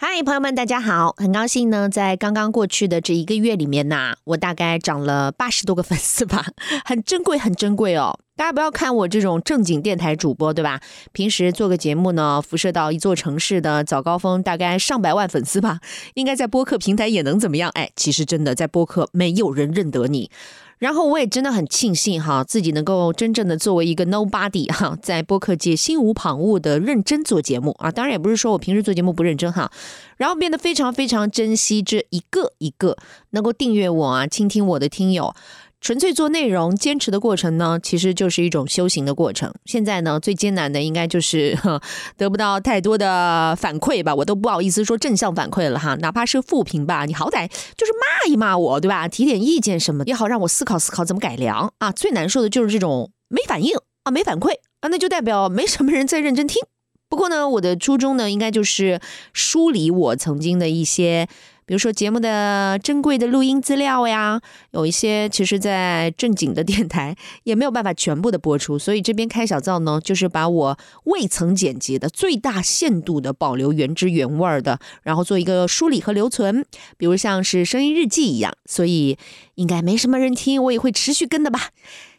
[0.00, 1.12] 嗨，朋友们，大家好！
[1.16, 6.46] 很高兴呢，在刚刚过去的这一个月里面呐，我大概涨了八十多个粉丝吧，
[6.86, 8.16] 很珍贵，很珍贵哦。
[8.36, 10.80] 大家不要看我这种正经电台主播，对吧？
[11.10, 15.80] 平时做个节目呢，辐射到一座城市的早高峰，大概上百万粉丝吧，
[16.14, 17.68] 应该在播客平台也能怎么样？
[17.74, 20.30] 哎，其实真的在播客没有人认得你。
[20.78, 27.90] 然后我也真的很庆幸哈，自己能够真正的作为一个 nobody 哈，在播客界心无旁骛的认真做节目啊。
[27.90, 29.70] 当然也不是说我平时做节目不认真哈，
[30.16, 32.96] 然后变得非常非常珍惜这一个一个
[33.30, 35.34] 能够订阅我啊、倾听我的听友。
[35.80, 39.54] 纯粹做内容，坚持的过程呢，其实就是一种修行的过程。
[39.64, 41.56] 现在呢，最艰难的应该就是
[42.18, 49.06] 得不到太多的反馈吧，我都不好意思说正向反馈了哈，哪怕是负评吧，你好歹就是骂一骂我，对吧？
[49.06, 51.92] 提点意见什么也好，让我思考思考怎么改良啊。
[51.92, 56.60] 最难受的就是这种没反应啊，没反馈啊，那就代表没什么人在认真听。
[57.08, 59.00] 不过呢，我的初衷呢，应该就是
[59.32, 61.28] 梳理我曾经的一些。
[61.68, 76.64] 比如说节目的珍贵的录音资料呀，有一些其实，在正经的电台也没有办法全部的播出，所以这边开小灶呢，就是把我未曾剪辑的最大限度的保留原汁原味的，然后做一个梳理和留存，
[76.96, 79.18] 比如像是声音日记一样，所以
[79.56, 81.68] 应该没什么人听，我也会持续跟的吧。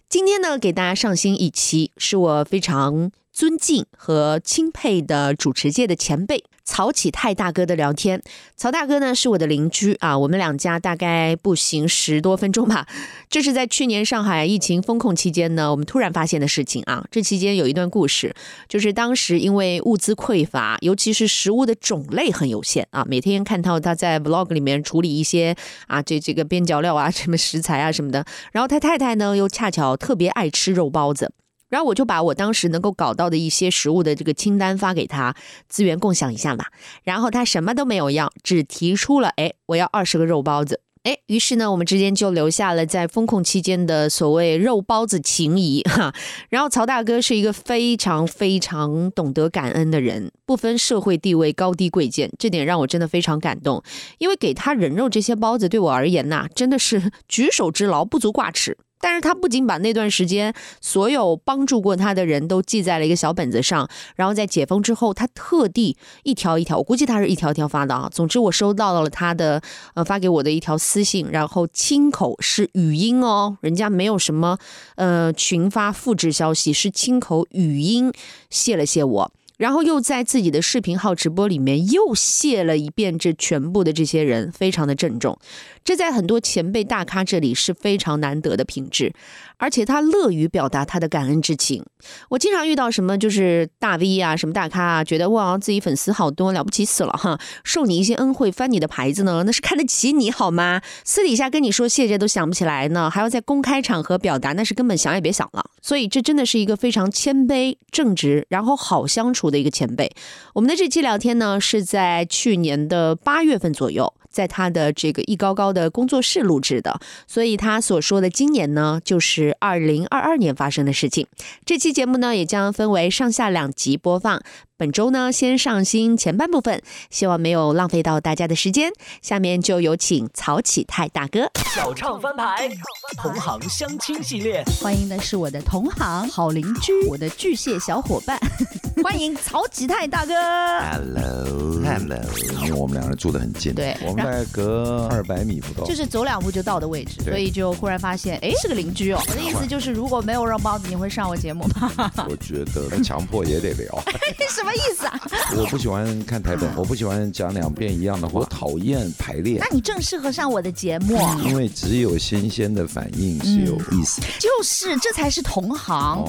[0.08, 6.44] 今天呢，给大家上新一期，是我非常尊敬和钦佩的主持界的前辈。
[6.70, 8.22] 曹启泰大哥的聊天，
[8.56, 12.86] 曹大哥呢是我的邻居啊，我们两家大概步行十多分钟吧。
[13.28, 17.04] 这是在去年上海疫情封控期间呢，我们突然发现的事情啊。
[17.10, 18.36] 这期间有一段故事，
[18.68, 23.04] 就是当时因为物资匮乏，尤其是食物的种类很有限啊。
[23.04, 25.56] 每天看到他在 vlog 里面处理一些
[25.88, 28.24] 啊，这这个边角料啊，什么食材啊什么的。
[28.52, 31.34] 然后他太太呢又恰巧特别爱吃肉包子。
[31.70, 35.36] 然后我就把我当时能够搞到的一些食物的这个清单发给他，
[35.68, 36.66] 资源共享一下嘛。
[37.04, 40.82] 然后他什么都没有要，只提出了，哎，我要二十个肉包子。
[41.04, 46.14] 哎，于是呢，我们之间就留下了在风控期间的所谓肉包子情谊 哈。
[46.50, 53.82] 然后曹大哥是一个非常非常懂得感恩的人，不分社会地位高低贵贱，这点让我真的非常感动。
[54.18, 58.78] 因为给他人肉这些包子，对我而言呐，真的是举手之劳，不足挂齿。
[59.00, 68.10] 但是他不仅把那段时间所有帮助过他的人都记在了一个小本子上，然后在解封之后，他特地一条一条，我估计他是一条条发的啊。
[68.12, 69.62] 总之，我收到了他的
[69.94, 74.58] 呃发给我的一条私信，然后亲口是语音哦，人家没有什么
[74.96, 78.12] 呃群发复制消息，是亲口语音
[78.50, 79.32] 谢了谢我。
[79.60, 85.38] 然后又在自己的视频号直播里面又谢了一遍这全部的这些人，非常的郑重。
[85.84, 89.12] 这在很多前辈大咖这里是非常难得的品质。
[89.60, 91.86] 而且他乐于表达他的感恩之情。
[92.30, 100.82] 我经常遇到什么就是大 V 啊，什么大咖啊，觉得哇自己粉丝好多了不起死了哈，受你一些恩惠翻你的牌子呢，那是看得起你好吗？
[101.04, 105.64] 私底下跟你说谢谢都想不起来呢，还要在公开场合表达，那是根本想也别想了。
[105.82, 110.10] 所以这真的是一个非常谦卑、正直，然后好相处的一个前辈。
[110.54, 114.14] 我们的这期聊天呢，是在去年的八月份左右。
[114.30, 121.28] 在他的这个一高高的工作室录制的，所以他所说的今年呢，就是二零二二年发生的事情。
[121.66, 124.42] 这期节目呢，也将分为上下两集播放。
[124.80, 128.90] 本周呢，先上新前半部分，希望没有浪费到大家的时间。
[129.22, 131.52] 下面就有请曹启泰大哥。
[131.76, 132.70] 小唱翻牌，
[133.18, 138.40] 同行相亲系列，欢迎的是我的同行、好邻居、我的巨蟹小伙伴，
[139.04, 140.34] 欢迎曹启泰大哥。
[140.34, 142.22] Hello，Hello，
[142.62, 149.22] 因为我们两个人住的很近，对，我们大概隔二百米不到，就是走两步就到的位置，所以就忽然发现，哎，是个邻居哦。
[149.28, 152.10] 我的意思就是，如果没有肉包子，你会上我节目吗？
[152.30, 154.02] 我觉得强迫也得聊。
[154.50, 154.69] 什么？
[154.70, 155.20] 什么意思啊？
[155.58, 159.58] 我不喜欢看台本，我不喜欢讲两遍一样的话，我讨厌排练。
[159.60, 164.22] 那你正适合上我的节目，因为只有新鲜的反应是有意思。
[164.40, 166.24] 就是这才是同行。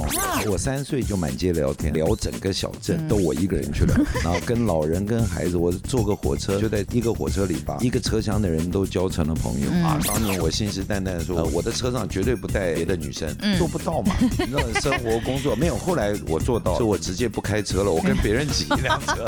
[0.48, 3.94] 我三岁就满街聊天，聊整个小镇，都我一个人去了。
[4.24, 10.00] 然后跟老人、跟孩子，我坐个火车，就在一个火车里把一个车厢的人都交成了朋友啊。
[10.06, 14.16] 当年我信誓旦旦的说，我的车上绝对不带别的女生，做不到嘛。
[14.50, 18.29] 那生活工作没有，后来我做到，所以我直接不开车了，我跟别。
[18.30, 19.26] 别人挤一辆车。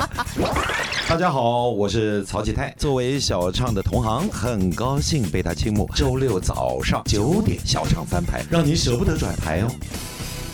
[1.09, 2.73] 大家好，我是曹启泰。
[2.77, 5.85] 作为小畅的同行，很高兴被他倾慕。
[5.93, 9.67] 周六早上九点，小畅翻牌，让你舍不得转台哦。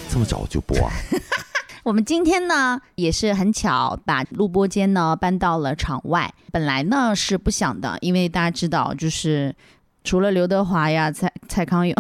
[0.10, 0.92] 这么早就播啊？
[1.86, 6.34] 我们今天呢也是很巧，把录播间呢搬到了场外。
[6.52, 9.56] 本来呢是不想的，因为大家知道，就是
[10.04, 11.96] 除了刘德华呀、蔡蔡康永。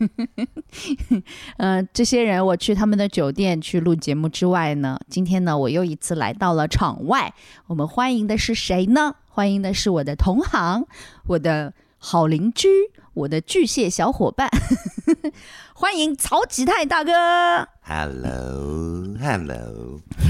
[1.58, 7.34] 呃，这些人我去他们的酒店去录节目之外呢，今天呢，我又一次来到了场外。
[7.66, 9.16] 我们欢迎的是谁呢？
[9.28, 10.86] 欢迎的是我的同行，
[11.26, 12.68] 我的好邻居，
[13.14, 14.48] 我的巨蟹小伙伴。
[15.80, 17.10] 欢迎曹吉泰大哥。
[17.82, 19.18] Hello，Hello，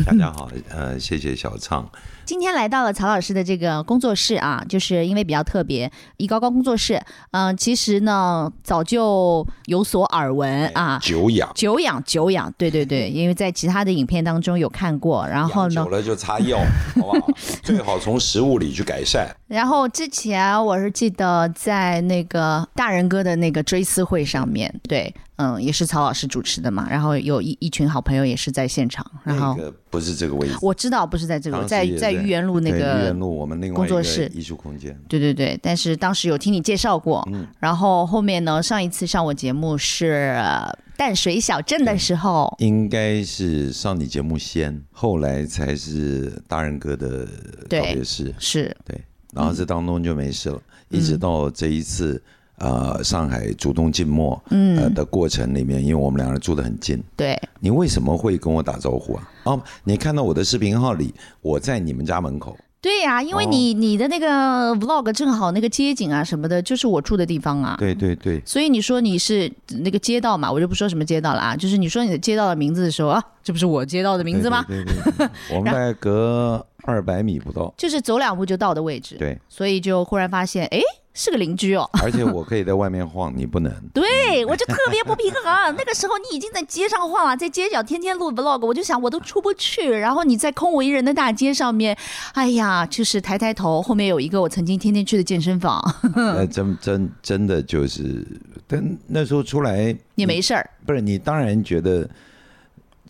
[0.06, 1.90] 大家好，呃，谢谢小畅。
[2.24, 7.02] 今天来到了曹老师的这个工作室啊，就是因为比较特别，一高高工作室。
[7.32, 16.60] 嗯、其实呢早就有所耳闻啊，久仰，久仰久仰，对对对，因为在其他的影片当中有看过，然后久，了就擦药，
[16.94, 17.28] 好不好？
[17.64, 19.28] 最好从食物里去改善。
[19.48, 34.94] 然后之前我是记得在那个大人哥的那个追思会上面，对，嗯，也是曹老师主持的嘛，然后有一一群好朋友也是在现场，然后那个不是这个位置，我知道不是在这个，在当时也在愚园路那个愚个园路我们另外一个工作室艺术空间。
[35.08, 47.26] 对对对，但是当时有听你介绍过，嗯然后后面呢，上一次上我节目是呃淡水小镇的时候，应该是上你节目先，后来才是大人哥的
[47.66, 49.00] 对告别式，是对，
[49.32, 50.60] 然后这当中就没事了，
[50.90, 52.22] 嗯一直到这一次
[52.60, 59.28] 呃上海主动静默呃嗯，的过程里面，因为我们两个人住得很近，对，你为什么会跟我打招呼啊？
[59.44, 63.48] 哦，你看到我的视频号里，我在你们家门口，对呀、因为哦。
[63.50, 67.76] 你、你的那个 vlog 正好那个街景啊什么的，就是我住的地方啊。
[67.78, 69.50] 对对对，所以你说你是
[69.82, 74.64] 那个街道嘛，我就不说什么街道了啊，就是你说你的街道的名字的时候啊，这不是我街道的名字吗？
[74.68, 79.16] 对对对对对 我们大概隔二百米不到，就是走两步就到的位置。
[79.18, 80.80] 对，所以就忽然发现，哎，
[81.12, 81.88] 是个邻居哦。
[82.02, 83.72] 而且我可以在外面晃，你不能。
[83.92, 85.74] 对，我就特别不平衡。
[85.76, 89.90] 那个时候你已经在街上晃了，在街角天天录 vlog，我就想我都出不去。
[89.90, 91.96] 然后你在空无一人的大街上面，
[92.34, 95.82] 哎呀，就是抬抬头，后面有一个我曾经天天去的健身房，
[96.14, 98.26] 那真真真的就是，
[98.66, 100.70] 但那时候出来也没事儿。
[100.86, 102.08] 不是你当然觉得。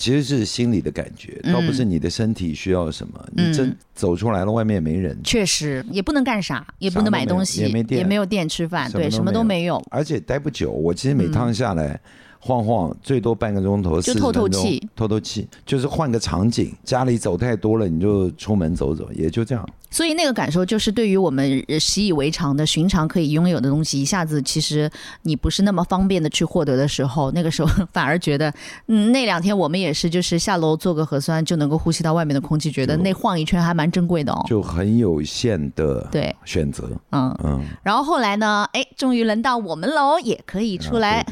[0.00, 3.22] 其实是心里的感觉，倒不是你的身体需要什么。
[3.36, 9.80] 嗯你真走出来了，外面也没人，确实也不能干啥，也不能买东西，啥都没电也没有店吃饭，对，什么都没有。
[9.90, 10.72] 而且待不久。
[10.72, 12.00] 我其实每趟下来、
[12.38, 16.74] 晃晃，最多半个钟头，40就透透气，透透气，就是换个场景。
[16.82, 19.68] 家里走太多了，你就出门走走，也就这样。
[19.90, 24.90] 所以那个感受就是，对于我们呃习以为常的、寻常可以拥有的东西，一下子其实
[25.22, 28.52] 你不是那么方便的去获得的时候，那个时候反而觉得，
[28.86, 34.44] 嗯，那两天我们也是，就是下楼做个核酸就能够呼吸到外面的空气，觉得那晃一圈还蛮珍贵的哦。
[34.46, 36.90] 就很有限的对，选择。
[37.10, 41.24] 嗯，嗯，然后后来呢，哎，终于轮到我们喽，也可以出来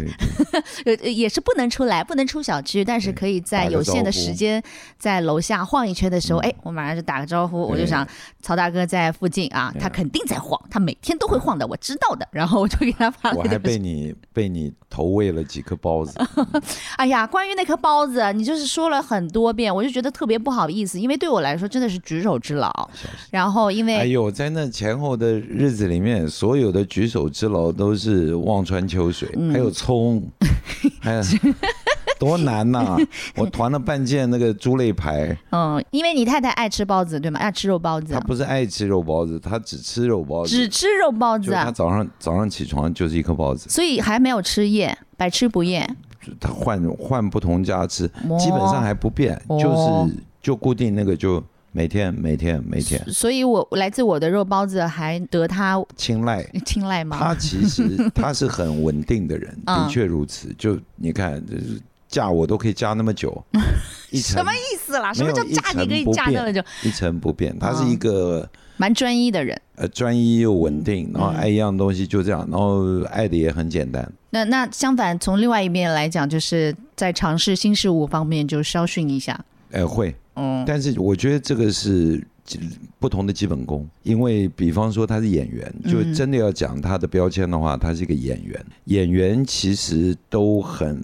[1.03, 4.63] 也是不能出来，不能出小区，但是可以在有限的时间
[4.99, 8.07] 在楼下晃一圈的时候，哎，我马上就打个招呼，我就想
[8.49, 12.27] 曹大哥在附近啊，他肯定在晃，他每天都会晃的，我知道的。
[12.33, 16.19] 然后我就给他发了我还被你被你投喂了几颗包子。
[16.97, 22.73] 哎呀，关于那颗包子，你就是说了很多遍，我就觉得特别不好意思，因为对我来说真的是举手之劳。
[23.31, 30.27] 然后因为哎呦，在那前后的日子里面，所有的举手之劳都是望穿秋水，嗯还有葱，
[31.03, 31.23] 还有
[32.19, 32.97] 多难呐、
[33.37, 37.39] 我团了半件那个猪肋排，嗯，因为你太太爱吃包子，对吗？
[37.39, 45.97] 爱吃肉包子她，不是爱吃肉包子，他只吃肉包子，只吃肉包子啊就她，早上早上起床就是一颗包子，所以还没有吃厌，百吃不厌。
[46.25, 49.69] 就她换换不同家吃，哦基本上还不变，哦就
[50.09, 51.43] 是就固定那个就
[51.73, 56.43] 每天每天每天所以我来自我的肉包子还得他青睐。
[56.65, 57.17] 青睐吗？
[57.19, 60.53] 他其实 他是很稳定的人，嗯的确如此。
[60.59, 63.45] 就你看，就是嫁我都可以嫁那么久，
[64.11, 65.13] 一什么意思啦？
[65.13, 66.63] 什么叫嫁你可以嫁那么久？
[66.83, 67.57] 一成不变。
[67.59, 69.61] 他是嗯一个蛮专一的人。
[69.77, 74.11] 呃专一又稳定，然后嗯爱一样东西就这样，然后爱的也很简单。
[74.31, 79.39] 那那相反，从另外一面来讲，就是在尝试新事物方面就稍逊一下。
[79.71, 82.59] 呃，会，嗯但是我觉得这个是基
[82.99, 88.67] 不同的基本功，因为比方说他是演员，就嗯真的要讲他的标签的话，他是一个演员。
[88.87, 91.01] 演员其实都很，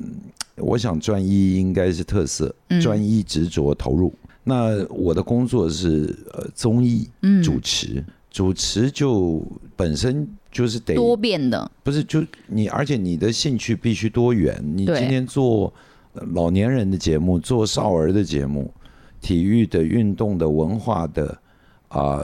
[0.56, 4.12] 我想专一应该是特色，嗯专一执着投入。
[4.44, 9.42] 那我的工作是呃综艺嗯，主持，主持就
[9.74, 14.62] 本身就是得多变的，不是就你，而且你的兴趣必须多元。
[14.76, 15.72] 你今天做
[16.12, 18.70] 呃老年人的节目，做少儿的节目，
[19.20, 21.36] 体育的、运动的、文化的
[21.94, 22.20] 啊、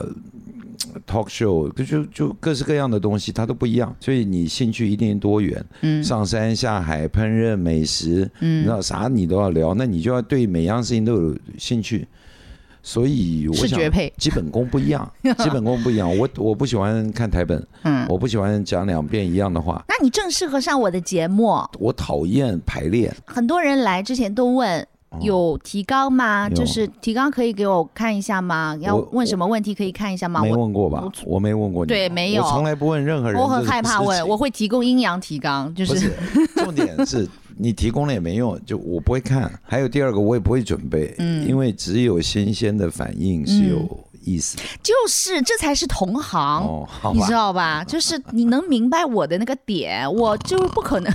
[1.07, 3.95] talk show，就就各式各样的东西，它都不一样。
[3.99, 12.07] 所以你兴趣一定多元，嗯上山下海、烹饪美食，嗯那啥你都要聊，那你就要对每样事情都有兴趣。
[12.83, 16.17] 所以我想是绝配基本功不一样， 基本功不一样。
[16.17, 21.63] 我我不喜欢看台本，嗯，我不喜欢讲两遍一样的话，那你正适合上我的节目。
[21.77, 23.15] 我讨厌排练。
[23.25, 24.87] 很多人来之前都问。
[25.19, 26.49] 有提纲吗？
[26.49, 28.77] 就是提纲可以给我看一下吗？
[28.81, 30.41] 要问什么问题可以看一下吗？
[30.41, 31.35] 没问过吧我？
[31.35, 31.89] 我没问过你。
[31.89, 33.41] 对没有我从来不问任何人。
[33.41, 34.41] 我很害怕问，我。
[34.41, 36.11] 会提供阴阳提纲，就不是，
[36.57, 39.51] 重点是你提供了也没用，就我不会看。
[39.61, 43.87] 还有第二个，我也不会准备，嗯因为只有新鲜的反应是有
[44.23, 44.57] 意思。
[44.83, 46.85] 就是这才是同行。
[47.13, 47.83] 你知，道吧？
[47.87, 51.13] 就是你能明白我的那个点，我就不可能，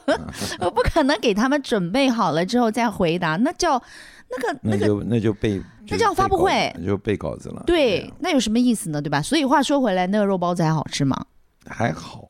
[0.60, 3.80] 我不可能给他们准备好了之后再回答，那叫
[4.30, 7.62] 那个 那个那就那就背，那叫发布会就背稿那就背稿子了。
[7.66, 9.00] 对啊，那有什么意思呢？
[9.02, 9.20] 对吧？
[9.22, 11.16] 所以话说回来，那个肉包子还好吃吗？
[11.66, 12.28] 还好，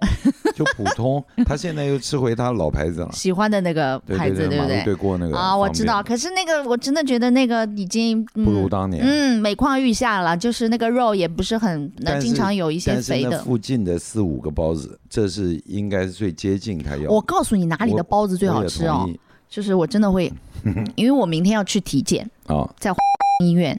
[0.55, 1.23] 就普通。
[1.45, 4.83] 他现在又吃回他老牌子了，喜欢的那个牌子，对不对？
[4.85, 6.03] 对过那个啊，我知道。
[6.03, 9.03] 可是那个我真的觉得那个已经、嗯、不如当年。
[9.05, 13.39] 嗯每况愈下了，就是那个肉也不是很，那经常有一些肥的。
[13.43, 17.11] 附近的四五个包子，这是应该是最接近他要。
[17.11, 19.09] 我告诉你哪里的包子最好吃哦，
[19.49, 20.33] 就是我真的会，
[20.95, 22.93] 因为我明天要去体检，啊，在
[23.45, 23.79] 医院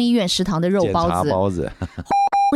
[0.00, 1.70] 医院食堂的肉包子，包子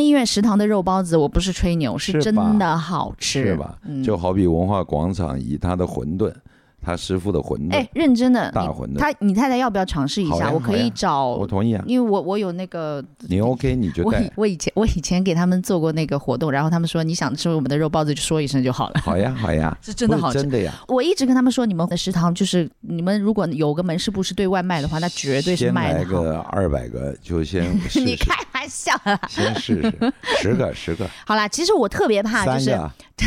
[0.01, 3.79] 医院食堂的肉包子，我不是吹牛，是真的好吃，是吧？
[3.87, 6.33] 嗯就好比文化广场以它的馄饨，
[6.83, 10.51] 他师傅的馄饨，哎，认真的，大馄饨他你太太要不要尝试一下？
[10.51, 11.85] 我可以找我，同意啊。
[11.87, 19.01] 因为我我有那个你 OK 你就带我以，我以前我以前给他们做过那个活动，然后他们说你想吃我们的肉包子就说一声就好了。
[19.03, 20.73] 好呀好呀， 是真的好吃真的呀。
[20.89, 26.23] 我一直跟他们说，你们的食堂就是你们如果有个门市部是对外卖的话，那绝对是卖的好。
[26.23, 27.65] 个二百个，就先
[28.05, 29.21] 你开玩笑啊！
[29.29, 32.79] 先试试，十个十个，好啦，其实我特别怕，就是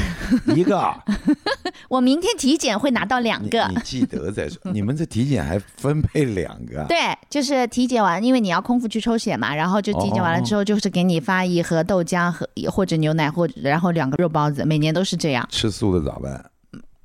[0.56, 0.94] 一个，
[1.90, 3.66] 我明天体检会拿到两个。
[3.70, 4.60] 你记得再说。
[4.74, 6.86] 你们这体检还分配两个啊？
[6.88, 6.98] 对，
[7.30, 15.48] 就是体检完，因为你要空腹去抽血嘛，然后就体检完了之后，就是给你发一盒豆浆和或者牛奶，或者然后两个肉包子，每年都是这样。
[15.52, 16.46] 吃素的咋办？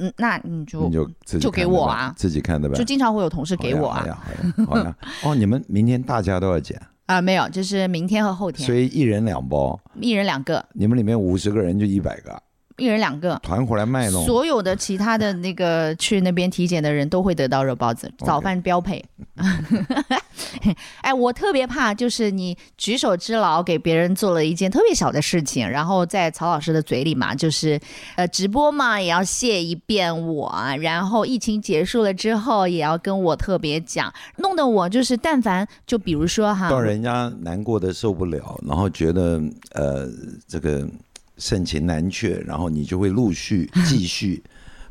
[0.01, 2.77] 嗯，那你就你就自己就给我啊自己看的呗。
[2.77, 4.97] 就经常会有同事给我啊好呀好呀好呀。
[5.25, 12.41] 哦，你们明天大家都要减，啊，没有，就是明天和后天所，以一人两包，一人两个，你们里面五十个人就一百个，
[12.79, 13.39] 一人两个。
[13.43, 14.25] 团伙来卖弄。
[14.25, 19.05] 所有的其他的那个去那边体检的人都会得到肉包子，早饭标配。
[21.03, 27.79] 哎，我特别怕就是你举手之劳给别人做了一件特别小的事情，然后在曹老师的嘴里嘛，就是
[28.17, 39.41] 呃直播嘛也要谢一遍我，然后疫情结束了之后也要跟我特别讲，弄得我就是但凡就比如说哈，到人家难过的受不了，然后觉得
[39.73, 40.09] 呃
[40.47, 40.87] 这个
[41.39, 44.43] 盛情难却，然后你就会陆续 继续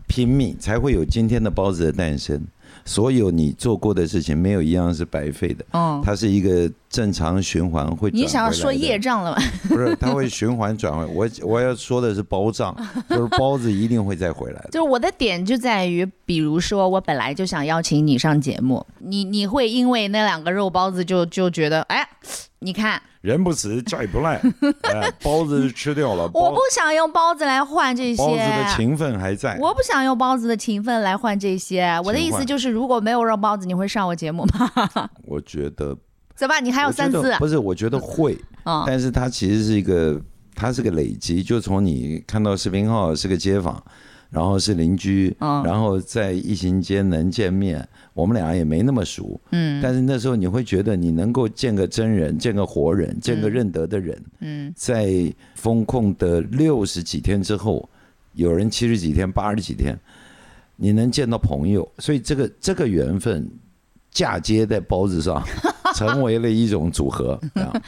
[0.07, 2.41] 拼命，才会有今天的包子的诞生。
[2.85, 8.09] 所有你做过的事情，没有一样是白费的，嗯，它是一个正常循环会。
[8.11, 8.97] 你想要说业？
[8.97, 9.37] 障了吗？
[9.67, 11.05] 不是，它会循环转回。
[11.05, 12.73] 我我要说的是包账，
[13.09, 14.69] 就是包子一定会再回来的。
[14.71, 22.07] 就是我的点就在于，比如说我本来就想邀请你上节目，你你会因为那两个肉包子就就觉得，哎，
[22.59, 24.41] 你看人不死，债不赖。
[24.91, 29.57] 哎，包子吃掉了，我不想用包子来换这些，包子的情分还在。
[29.59, 31.99] 我不想用包子的情分来换这些。
[32.03, 35.09] 我的意思就是，如果没有肉包子，你会上我节目吗？
[35.25, 35.95] 我觉得
[36.35, 36.59] 怎么？
[36.59, 38.83] 你还有三次不是，我觉得会，啊？
[38.87, 40.19] 但是它其实是一个，
[40.55, 43.83] 它是个累积，就从你看到视频号是个街坊，
[44.29, 47.87] 然后是邻居，嗯然后在疫情间能见面，
[48.17, 57.87] 我们俩也没那么熟，嗯但是那时候你会觉得你能够见个真人，见个活人，见个认得的人，嗯在封控的六十几天之后，
[58.33, 59.95] 有人七十几天、八十几天，
[60.75, 63.47] 你能见到朋友，所以这个这个缘分
[64.09, 65.45] 嫁接在包子上，
[65.93, 67.39] 成为了一种组合。
[67.53, 67.81] 这样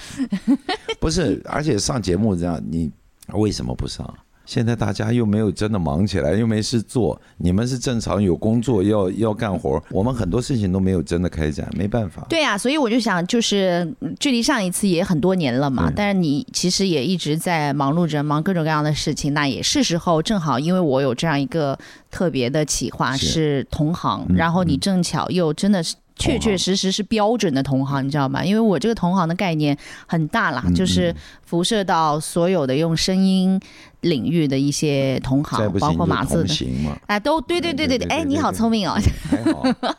[1.00, 2.92] 不是，而且上节目这样，你
[3.34, 4.08] 为什么不上？
[4.50, 12.26] 现在大家又没有真的忙起来，又没事做，你们是正常有工作要要干活，我们很多事情都没有真的开展，没办法。
[12.28, 21.78] 对啊，所以我就想，就是嗯距离上一次也很多年了嘛，对但是你其实也一直在忙碌着，忙各种各样的事情，那也是时候，正好因为我有这样一个
[22.10, 25.96] 特别的企划是是同行，嗯然后你嗯正巧又真的是。
[26.20, 28.44] 确确实实是标准的同行，你知道吗？
[28.44, 33.60] 因为我这个同行的概念很大啦，嗯就是辐射到所有的用声音
[34.02, 36.46] 领域的一些同行，包括马行
[36.84, 38.96] 嘛，哎，都对对对对对，哎，你好聪明哦。
[39.30, 39.64] 还好。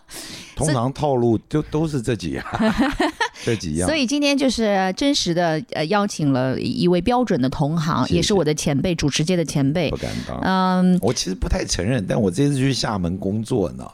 [0.61, 2.45] 通常套路就都是这几样，
[3.43, 3.89] 这几样。
[3.89, 9.97] 所以今天就是真实的呃邀请了一位标准的同行，是也是我的前辈，主持界的前辈不。
[9.97, 10.39] 敢当。
[10.43, 13.91] 嗯，我其实不太承认，但我这次去厦门工作呢，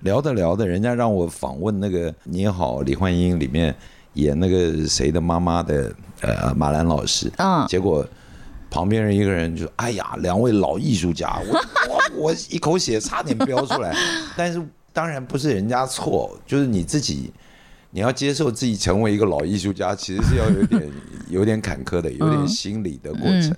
[0.00, 3.74] 聊着聊着，人家让我访问那个《你好，李焕英》里面
[4.14, 8.06] 演那个谁的妈妈的呃马兰老师，嗯，结果
[8.70, 11.54] 旁边人一个人就哎呀，两位老艺术家，我
[11.88, 13.94] 我我一口血差点飙出来，
[14.36, 14.62] 但是
[14.92, 17.32] 当然不是人家错，就是你自己。
[17.92, 20.92] 你要接受自己成为一个老艺术家，其实是要有点
[21.30, 23.54] 有点坎坷的，有点心理的过程。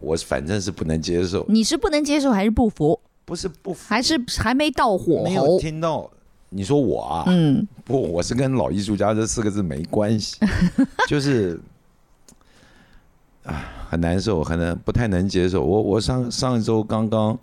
[0.00, 5.22] 我反正是不能接受，你是不能接受还是不服，不是不还是还没到火。
[5.24, 5.58] 没有？
[5.58, 6.10] 听到
[6.50, 10.36] 你说我啊，嗯，不，我是跟老艺术家这四个字没关系，
[11.08, 11.58] 就是
[13.44, 15.64] 啊很难受，很难不太能接受。
[15.64, 17.38] 我我上上一周刚刚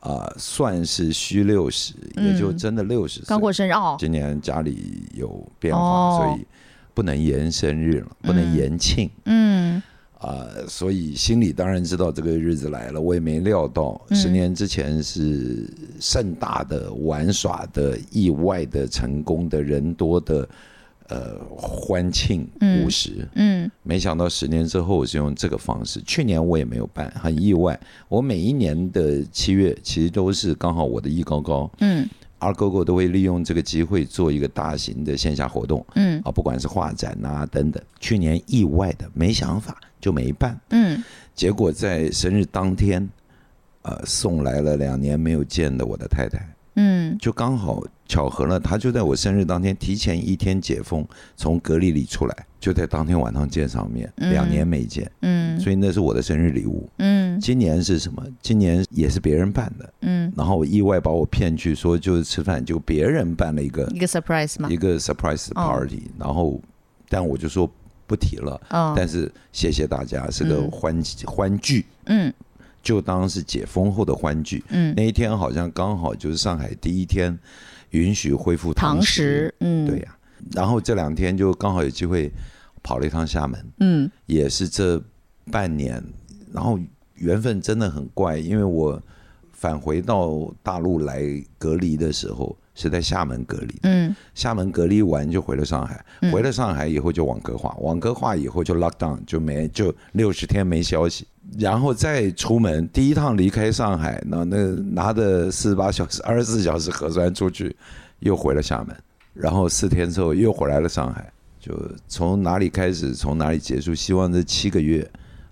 [0.00, 6.18] 啊、算是虚六十，也就真的六十岁，刚过生日哦，今年家里有变化，哦。
[6.18, 6.46] 所以
[6.94, 9.10] 不能延生日了，不能延庆。
[9.26, 9.82] 嗯
[10.20, 15.66] 啊、所以心里当然知道这个日子来了，我也没料到嗯十年之前是
[15.98, 20.46] 盛大的玩耍的、意外的、成功的、人多的
[21.08, 26.02] 呃欢庆嗯五十、嗯没想到十年之后我是用这个方式。
[26.06, 27.80] 去年我也没有办，很意外。
[28.06, 32.06] 我每一年的七月其实都是刚好我的艺高高，嗯
[32.38, 37.82] 二狗狗都会利用这个机会做一个大型的线下活动嗯啊，不管是画展啊等等。
[37.98, 41.02] 去年意外的没想法就没办，嗯。
[41.34, 43.08] 结果在生日当天，
[43.82, 47.16] 呃，送来了两年没有见的我的太太，嗯。
[47.18, 54.30] 就刚好巧合了，她就在我生日当天提前一天解封，从隔离里出来，就在当天晚上见上面，嗯。
[54.32, 55.58] 两年没见，嗯。
[55.60, 56.88] 所以那是我的生日礼物。
[56.98, 57.40] 嗯。
[57.40, 58.22] 今年是什么？
[58.42, 64.68] 今年也是别人办的，嗯，然后我意外把我骗去说就是吃饭，就别人办了一个一个 surprise 嘛。
[64.68, 65.72] 一，个 surprise 哦。
[65.72, 66.60] party，、然后
[67.08, 67.70] 但我就说
[68.10, 68.92] 不提了，嗯。
[68.96, 70.70] 但是谢谢大家，是个嗯。
[70.72, 71.86] 欢欢聚。
[72.06, 72.34] 嗯。
[72.82, 74.64] 就当是解封后的欢聚。
[74.70, 77.38] 嗯，那一天好像刚好就是上海第一天
[77.90, 79.86] 允许恢复堂食食，，嗯。
[79.86, 80.16] 对呀、
[80.52, 82.32] 然后这两天就刚好有机会
[82.82, 84.10] 跑了一趟厦门，嗯。
[84.26, 85.00] 也是这
[85.52, 86.02] 半年，
[86.52, 86.78] 然后
[87.16, 89.00] 缘分真的很怪，因为我
[89.52, 91.22] 返回到大陆来
[91.58, 94.16] 隔离的时候是在厦门隔离，嗯。
[94.34, 96.32] 厦门隔离完就回了上海，嗯。
[96.32, 101.26] 回了上海以后就网格化，网格化以后就 lock down，就没就六十天没消息，
[101.58, 104.56] 然后再出门，第一趟离开上海，那那
[104.92, 107.76] 拿着四十八小时、二十四小时核酸出去，
[108.20, 108.96] 又回了厦门，
[109.34, 115.06] 然后四天之后又回来了上海，就从哪里开始，从哪里结束，希望这七个月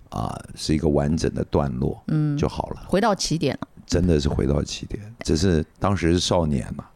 [0.09, 3.67] 啊是一个完整的段落嗯，就好了，回到起点了。
[3.89, 6.85] 真的是回到起点，只是当时是少年嘛，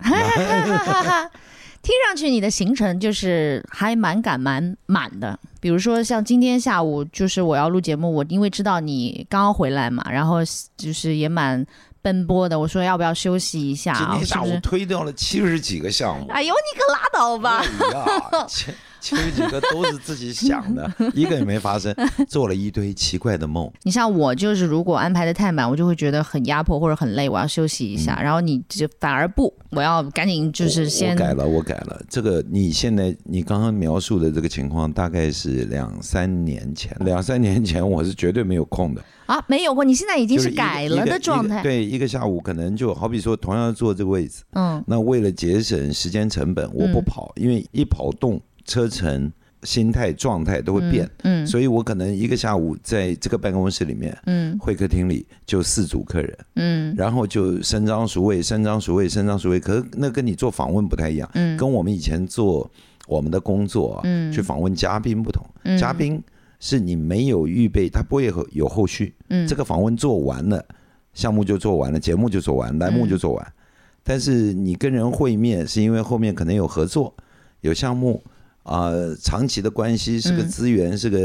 [1.82, 10.38] 听上去你的行程就是还蛮赶蛮满的，比如说像今天下午就是我要录节目，我因为知道你刚刚回来嘛，然后
[10.78, 11.66] 就是也蛮
[12.02, 14.12] 奔波的，我说要不要休息一下啊？
[14.12, 14.44] 今天下？
[14.44, 16.28] 午推掉了七十几个项目。
[16.30, 17.66] 哎呦，你可拉倒吧！
[19.04, 21.94] 其其实几个都是自己想的， 一个也没发生，
[22.28, 23.70] 做了一堆奇怪的梦。
[23.84, 28.20] 你像我就是如果安排的太满，我就会觉得很压迫或者很累，我要休息一下。
[28.22, 32.02] 然后你就反而不，我要赶紧就是我先我改了，我改了。
[32.10, 41.62] 这个你现在你刚刚描述的这个情况，大概是两三年前，两三年前我是绝对没有空的，啊，没有过，你现在已经是改了的状态。
[41.62, 49.32] 对，一个下午可能就好比说，同样坐这个位置，嗯那为了节省时间成本，我不跑，因为一跑动，车程、
[49.64, 54.18] 心态、状态都会变，嗯所以我可能一个下午在这个办公室里面。
[54.26, 59.60] 嗯会客厅里就四组客人，嗯然后就伸张熟位，伸张熟位，伸张熟位。
[59.60, 62.70] 可是那跟你做访问不太一样，嗯跟我们以前做
[63.08, 65.46] 我们的工作啊，嗯去访问嘉宾不同。
[65.64, 66.22] 嗯嘉宾
[66.60, 69.14] 是你没有预备，他不会有有后续。
[69.30, 70.64] 嗯这个访问做完了，
[71.14, 73.54] 项目就做完了，节目就做完，栏目就做完。
[74.04, 77.14] 但是你跟人会面，是因为后面可能有合作、
[77.62, 78.22] 有项目
[78.64, 81.20] 啊、长期的关系是个嗯资源，是个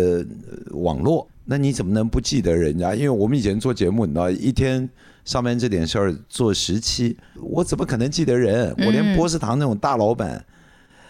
[0.51, 1.29] 呃网络。
[1.44, 2.94] 那你怎么能不记得人家？
[2.94, 4.87] 因为我们以前做节目，你知道，一天
[5.24, 8.74] 上班这点事儿做十期，我怎么可能记得人？
[8.79, 10.44] 我连嗯波士堂那种大老板，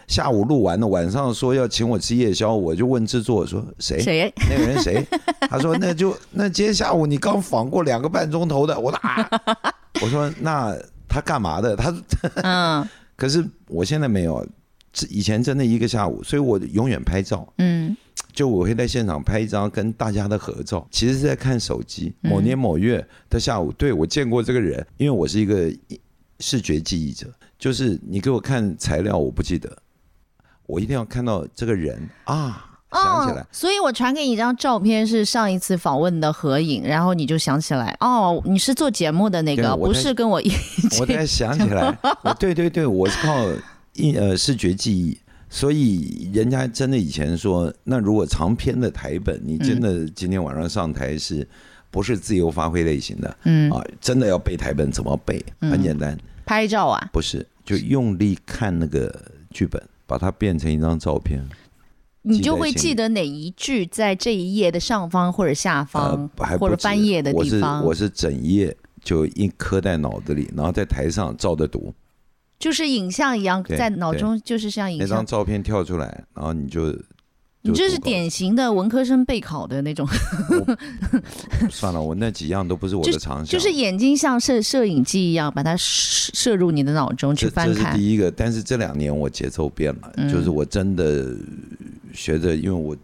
[0.07, 3.99] 下午录完了，晚上说要请我吃夜宵，我就问制作说谁？
[4.01, 4.33] 谁？
[4.49, 5.05] 那个人谁？
[5.51, 9.29] 他说那就那今天下午你刚访过两个半钟头的，我说啊，
[10.03, 10.77] 我说那
[11.09, 11.75] 他干嘛的？
[11.75, 11.93] 他
[12.37, 12.87] 嗯
[13.17, 14.53] 可是我现在没有，这
[15.11, 17.97] 以前真的一个下午，所以我永远拍照，嗯
[18.33, 22.13] 就我会在现场拍一张跟大家的合照，其实是在看手机。
[22.23, 25.73] 嗯某年某月的下午，对我见过这个人，因为我是一个
[26.41, 27.27] 视觉记忆者，
[27.59, 29.77] 就是你给我看材料，我不记得，
[30.67, 32.65] 我一定要看到这个人啊。
[32.91, 41.13] 想起来哦，，所以我传给你一张照片，是上一次访问的合影，然后你就想起来，哦，你是做节目的那个，不是跟我一起我起。
[41.13, 41.95] 才想起来，
[42.41, 43.47] 对对对，我是靠
[43.99, 51.47] 印呃视觉记忆，所以人家真的以前说，那如果长篇的台本，你真的今天晚上上台是
[51.91, 53.37] 不是自由发挥类型的？
[53.45, 55.45] 嗯，啊，真的要背台本怎么背？
[55.61, 59.15] 很简单，拍照啊，不是就用力看那个
[59.51, 61.47] 剧本，把它变成一张照片。
[62.23, 71.95] 你就会记得哪一句在这一页的上方或者下方，呃，或者翻页的我是地方，我是整页就一刻在脑子里，然后在台上照着读，
[72.59, 75.09] 就是影像一样，在脑中就是像影像。
[75.09, 76.91] 那张照片跳出来，然后你就
[77.63, 80.07] 你这是典型的文科生备考的那种，
[81.71, 87.97] 算了，我那几样都不是我的长项，就是眼睛像摄摄影机一样，把它摄摄入你的脑中去这这是翻看。
[87.97, 90.29] 第一个，但是这两年我节奏变了，嗯。
[90.29, 91.35] 就是我真的
[92.13, 92.97] 学着，因为我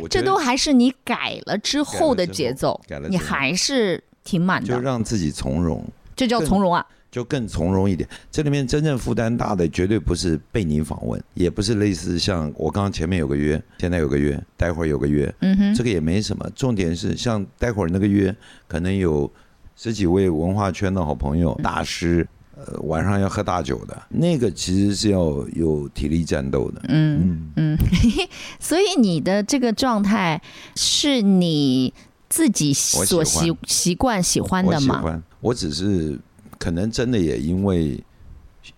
[0.00, 5.84] 我这都还是你改了之后的节奏改了，你还是挺满就，让自己从容，
[6.14, 6.84] 这叫从容啊。
[7.12, 8.08] 就更从容一点。
[8.30, 16.50] 这里面真正负担大的，绝对不是被你访问，也不是类似像我刚刚前面有个约，现在有个约，待会儿有个约，嗯哼，这个也没什么。
[16.56, 18.34] 重点是像待会儿那个约，
[18.66, 19.30] 可能有
[19.76, 26.80] 十几位文化圈的好朋友、大师，呃，晚上要喝大酒的，那个其实是要有体力战斗的。
[26.88, 27.78] 嗯嗯，嗯，
[28.58, 30.40] 所以你的这个状态
[30.76, 31.92] 是你
[32.30, 34.96] 自己我所习习惯喜欢的吗？
[34.96, 36.18] 喜欢，我只是
[36.62, 37.98] 可能真的也因为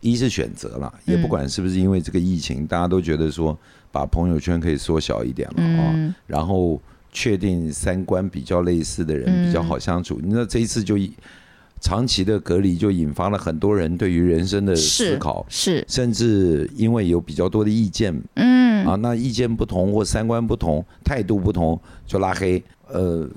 [0.00, 3.54] 一是选择了，也不嗯管是不是因为这个疫情，大家都觉得说
[3.92, 6.80] 把朋友圈可以缩小一点了啊、嗯然后
[7.12, 9.46] 确定三观比较类似的人嗯。
[9.46, 10.18] 比较好相处。
[10.22, 10.96] 那这一次就
[11.78, 18.18] 长期的隔离，就引发了很多人对于人生的思考，是，甚至因为有比较多的意见。
[18.36, 18.86] 嗯。
[18.86, 22.62] 啊，那意见不同或三观不同、态度不同就拉黑。
[22.88, 23.28] 呃，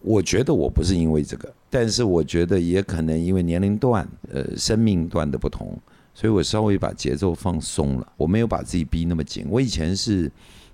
[0.00, 5.78] 我觉得我不是因为这个，但是我觉得也可能因为年龄段、呃生命段的不同，
[6.14, 9.46] 所以我稍微把节奏放松了，我没有把自己逼那么紧。
[9.48, 10.30] 我以前是，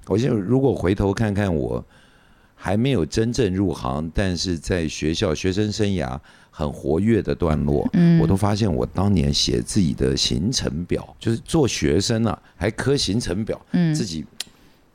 [0.07, 1.85] 我现在如果回头看看我。
[2.57, 6.19] 还没有真正入行，但是在学校学生生涯
[6.51, 14.25] 很活跃的段落，嗯我都发现我当年写自己的行程表，就是做学生啊，还刻行程表，嗯自己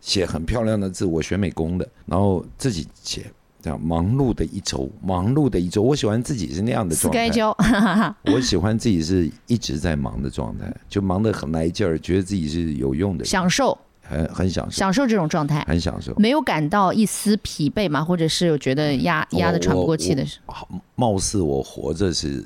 [0.02, 3.32] 写很漂亮的字，我学美工的，然后自己写。
[3.62, 7.20] 这样忙碌的一周，忙碌的一周，我喜欢自己是那样的状态。
[7.20, 8.18] 死该交，哈哈哈。
[8.26, 16.14] 我喜欢自己是一直在忙的状态，就忙得很来劲儿，觉得自己是有用的，享受很很享受，享受这种状态，很享受。
[16.16, 18.04] 没有感到一丝疲惫嘛？
[18.04, 20.54] 或者是有觉得压压的喘不过气的时候？
[20.54, 22.46] 好貌似我活着是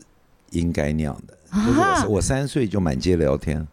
[0.49, 3.65] 应该那样的，就是啊我我三岁就满街聊天，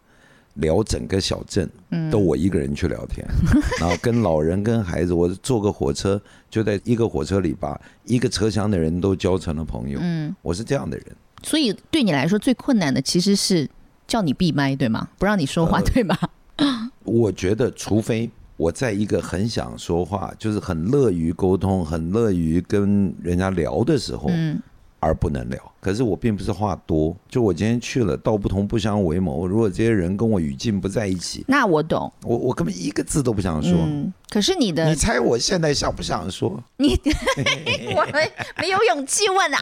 [0.61, 3.27] 聊整个小镇，嗯都我一个人去聊天，
[3.81, 11.05] 然后跟老人跟孩子，我坐个火车就在一个火车里把一个车厢的人都交成了朋友，嗯，我是这样的人。
[11.43, 13.67] 所以对你来说最困难的其实是
[14.07, 15.09] 叫你闭麦，对吗？
[15.17, 16.15] 不让你说话，呃对吗？
[17.03, 24.61] 我觉得，除非我在一个很想说话，就是很乐于沟通、很乐于跟人家聊的时候，嗯
[25.01, 25.59] 而不能聊。
[25.81, 29.45] 可是我并不是话多，就我今天去了，道不同不相为谋。
[29.45, 32.09] 如果这些人跟我语境不在一起，那我懂。
[32.23, 33.73] 我我根本一个字都不想说。
[33.73, 36.63] 嗯，可是你的你猜我现在想不想说？
[36.77, 36.97] 你，
[37.93, 39.61] 我没没有勇气问啊，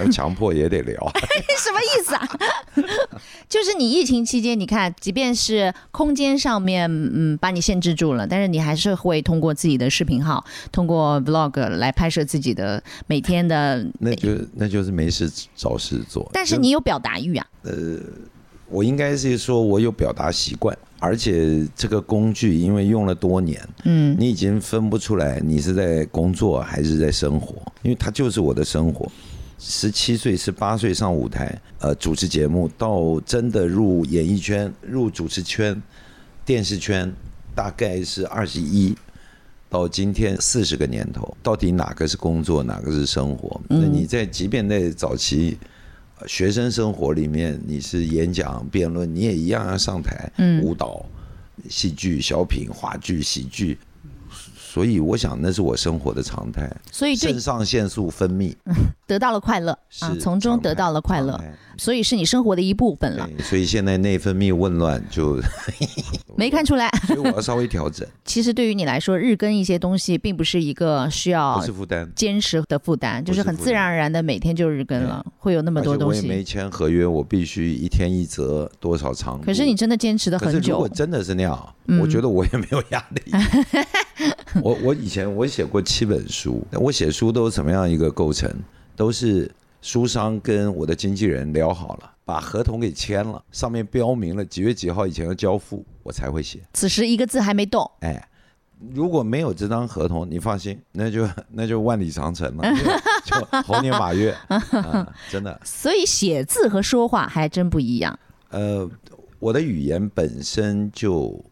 [0.00, 0.98] 要 强迫也得聊。
[1.56, 2.28] 什么意思啊？
[3.48, 13.86] 就是你疫情期间，你看，即便是空间上面，嗯，把你限制住了，但是你还是会通过自己的视频号，通过 vlog 来拍摄自己的每天的。
[14.00, 16.28] 那就那就是没事找事做。
[16.32, 17.72] 但是你有表达欲啊，呃
[18.68, 29.10] 我应该是说，我有表达习惯，而且这个工具因为用了多年，嗯你已经分不出来你是在工作还是在生活，因为它就是我的生活。
[29.58, 35.80] 十七岁、十八岁上舞台，呃，主持节目，到真的入演艺圈、入主持圈、
[36.44, 37.12] 电视圈，
[37.52, 38.96] 大概是二十一。
[39.68, 43.60] 到今天四十个年头，到底哪个是工作，哪个是生活？
[43.68, 45.66] 那你在即便在早期呃
[46.26, 50.30] 学生生活里面，你是演讲、辩论，你也一样要上台，
[50.62, 51.04] 舞蹈、
[51.68, 53.78] 戏剧、小品、话剧、喜剧。
[54.56, 56.70] 所以我想，那是我生活的常态。
[56.90, 58.54] 所以肾上腺素分泌
[59.12, 61.38] 得到了快乐啊，从中得到了快乐
[61.76, 63.28] 所以是你生活的一部分了。
[63.40, 65.38] 所以现在内分泌紊乱，就
[66.34, 72.10] 没看出来，所以我要稍微调整，其实对于你来说，日更一些东西并不是一个需要不是负担。
[72.16, 76.42] 坚持的负担，就是很自然而然的每天就日更了，会有那么多东西我也没。
[76.42, 79.38] 签合约，我必须一天一则多少长。
[79.42, 83.22] 可是你真的坚持的很久如果，真的是那样，嗯我觉得我也没有压力。
[84.62, 88.50] 我我以前我写过七本书，我写书都是怎么样一个构成？
[89.02, 96.60] 都是书商跟我的经纪人聊好了，把合同给签了，上面标明了几月几号以前要交付，我才会写。
[96.72, 98.28] 此时一个字还没动，哎，
[98.94, 102.62] 如果没有这张合同，你放心，那就 那就万里长城了，
[103.26, 105.60] 就就猴年马月，嗯， 真的。
[105.64, 108.16] 所以写字和说话还真不一样。
[108.50, 108.88] 呃，
[109.40, 111.44] 我的语言本身就，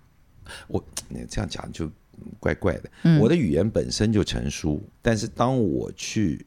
[0.69, 1.91] 我你这样讲就
[2.39, 2.89] 怪怪的。
[3.03, 6.47] 嗯我的语言本身就成熟，但是当我去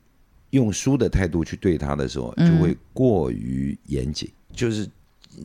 [0.54, 2.48] 用书的态度去对他的时候，嗯。
[2.48, 4.88] 就会过于严谨，就是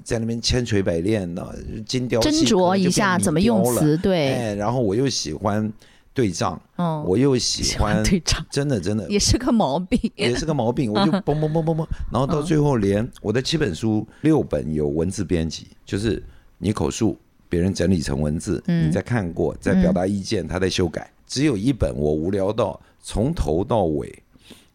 [0.04, 5.72] 在那边千锤百炼的精雕细斟酌一下怎么用词，对，哎，然后我又喜欢
[6.12, 8.44] 对仗，嗯，我又喜欢，对仗。
[8.50, 9.08] 真的真的。
[9.08, 9.98] 也是个毛病。
[10.14, 16.22] 也是个毛病，我就 嘣嘣嘣嘣嘣，然后到最后连我的七本书六本有文字编辑，就是
[16.58, 17.16] 你口述，
[17.48, 21.10] 别人整理成文字，你再看过，再表达意见，他再修改。
[21.26, 24.22] 只有一本我无聊到从头到尾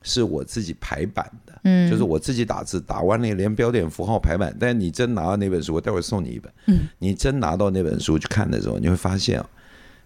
[0.03, 4.55] 是我自己排版的，嗯就是我自己打字，打完了连标点符号排版。
[4.59, 9.49] 但你真拿到那本书，我待会儿送你一本，嗯你真拿到那本书去看的时候，你会发现啊。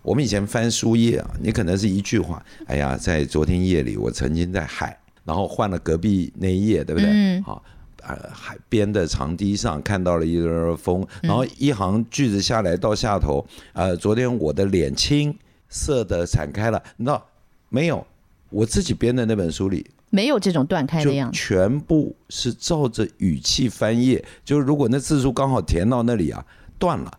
[0.04, 7.10] 我们以前翻书页啊，你可能是一句话，哎呀，在昨天夜里，我曾经在海，然后换了隔壁那一页，对不对？
[7.12, 7.62] 嗯好，
[8.04, 17.22] 呃，海边的长堤上看到了一阵风，然后一行句子下来到下头，呃，昨天我的脸青涩的散开了，那
[17.68, 18.06] 没有？
[18.50, 21.38] 我自己编的那本书里，没有这种断开的样子。
[21.38, 26.46] 全部是照着语气翻页，就是如果那字数刚好填到那里啊，
[26.78, 27.12] 断了。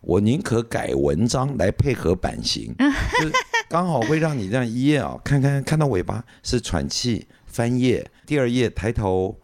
[0.00, 2.74] 我宁可改文章来配合版型，
[3.18, 3.32] 就是
[3.70, 9.34] 刚好会让你这样一页啊，看看看到尾巴是喘气翻页，第二页抬头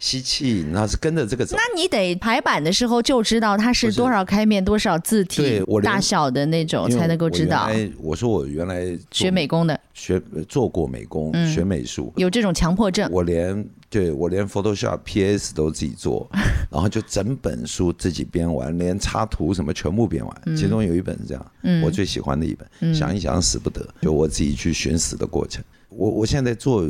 [0.00, 1.56] 吸气，然后是跟着这个走。
[1.56, 7.66] 那你得排版的时候就知道它是多少开面、多少字体大小的那种，才能够知道。
[7.66, 7.72] 我。
[7.72, 9.78] 原来我说我原来学美工的。
[9.92, 11.54] 学做过美工，嗯。
[11.54, 16.26] 学美术，有这种强迫症，我连对我连 Photoshop、PS 都自己做，
[16.72, 20.56] 然后就整本书自己编完，连插图什么全部编完。
[20.56, 21.82] 其中有一本是这样，嗯。
[21.82, 25.62] 我最喜欢的一本，想一想死不得，就我自己去寻死的过程。
[25.90, 26.88] 我我现在在做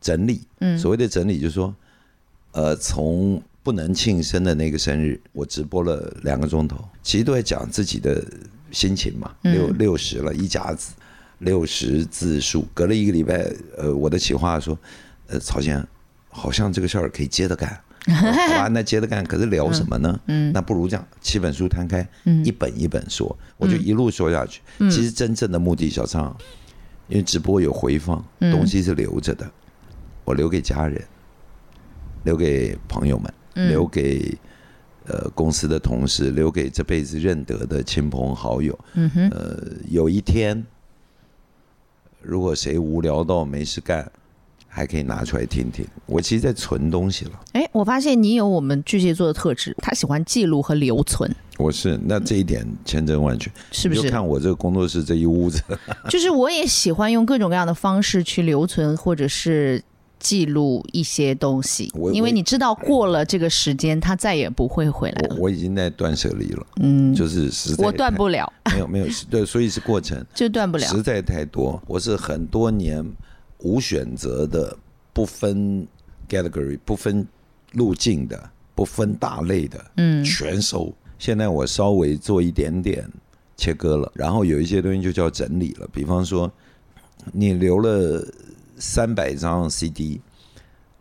[0.00, 0.76] 整理，嗯。
[0.76, 1.72] 所谓的整理就是说，
[2.52, 8.24] 呃，从不能庆生的那个生日，我直播了两个钟头，其实都在讲自己的
[8.70, 10.92] 心情嘛，六六十了，一甲子。
[11.38, 14.78] 六十字数，隔了一个礼拜，呃，我的企划说，
[15.26, 15.84] 呃，曹先，
[16.28, 17.68] 好像这个事儿可以接着干，
[18.14, 18.22] 好
[18.54, 20.20] 吧，那接着干，可是聊什么呢？
[20.28, 22.08] 嗯，那不如这样，七本书摊开，
[22.44, 24.60] 一本一本说，我就一路说下去。
[24.88, 26.36] 其实真正的目的，小畅，
[27.08, 29.50] 因为直播有回放，东西是留着的，
[30.24, 31.02] 我留给家人，
[32.24, 34.36] 留给朋友们，留给。
[35.04, 38.78] 呃，公司的同事留给这辈子认得的亲朋好友。
[38.94, 40.64] 嗯哼，呃，有一天，
[42.20, 44.08] 如果谁无聊到没事干，
[44.68, 45.84] 还可以拿出来听听。
[46.06, 53.50] 我其实在存东西了，哎，我发现你有我们巨蟹座的特质，他喜欢记录和留存，我是那这一点千真万确。
[53.72, 53.96] 是不？
[53.96, 55.60] 是看我这个工作室这一屋子，
[56.08, 59.82] 就是我也喜欢用各种各样的方式去留存，或者是。
[60.22, 65.34] 记录一些东西，因为你知道过了这个时间，他再也不会回来了。
[65.34, 70.86] 我我已经在断舍离了，嗯，就是实在我断不了，没有没有对，所以是过程， 就断不了。
[70.86, 71.82] 实在太多。
[71.88, 73.04] 我是很多年
[73.58, 74.76] 无选择的，
[75.12, 75.84] 不分
[76.28, 77.26] category，不分
[77.72, 80.94] 路径的，不分大类的，嗯全收。
[81.18, 83.04] 现在我稍微做一点点
[83.56, 85.88] 切割了，然后有一些东西就叫整理了。
[85.92, 86.50] 比方说，
[87.32, 88.24] 你留了
[88.82, 90.20] 三百张 CD，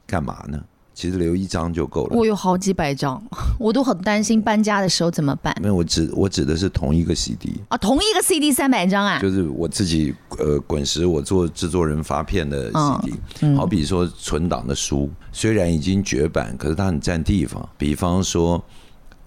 [0.06, 0.64] 干嘛呢？
[0.94, 2.16] 其实留一张就够了。
[2.16, 3.20] 我有好几百张，
[3.58, 7.78] 我都很担心搬家的时候怎么办没有，我指我指的是同一个 CD，啊！
[7.78, 17.68] 同一个 CD 三百张啊，就是我自己呃滚石我做制作人发片的嗯 CD，、好比说存档的书，虽然已经绝版，可是它很占地方。
[17.80, 18.64] 比方说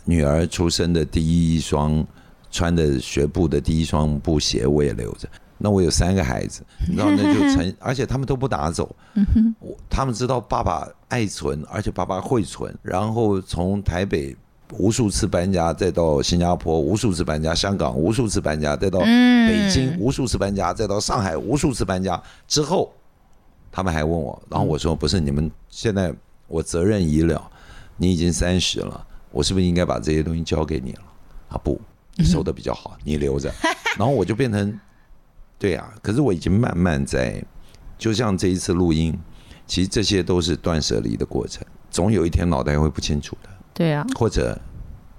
[0.05, 2.07] 女儿出生的第一双
[2.53, 5.29] 穿的学步的第一双布鞋，我也留着。
[5.59, 8.95] 那我有三个孩子， 你知道，那就成，而且他们都不拿走。
[9.61, 12.77] 我他们知道爸爸爱存，而且爸爸会存。
[12.83, 14.37] 然后从台北
[14.73, 22.93] 无数次搬家，再到新加坡无数次搬家，香港无数次搬家，再到北京无数次搬家，再到上海无数次搬家之后，
[23.71, 26.13] 他们还问我，然后我说不是，你们现在
[26.49, 27.41] 我责任已了，
[27.97, 31.03] 你已经三十了，我是不是应该把这些东西交给你了？
[31.51, 31.81] 啊不，
[32.17, 33.53] 你收的比较好，你留着。
[33.97, 34.81] 然后我就变成，
[35.59, 37.43] 对啊，可是我已经慢慢在，
[37.97, 39.17] 就像这一次录音，
[39.67, 44.05] 其实这些都是断舍离的过程，总有一天脑袋会不清楚的，对啊。
[44.15, 44.61] 或者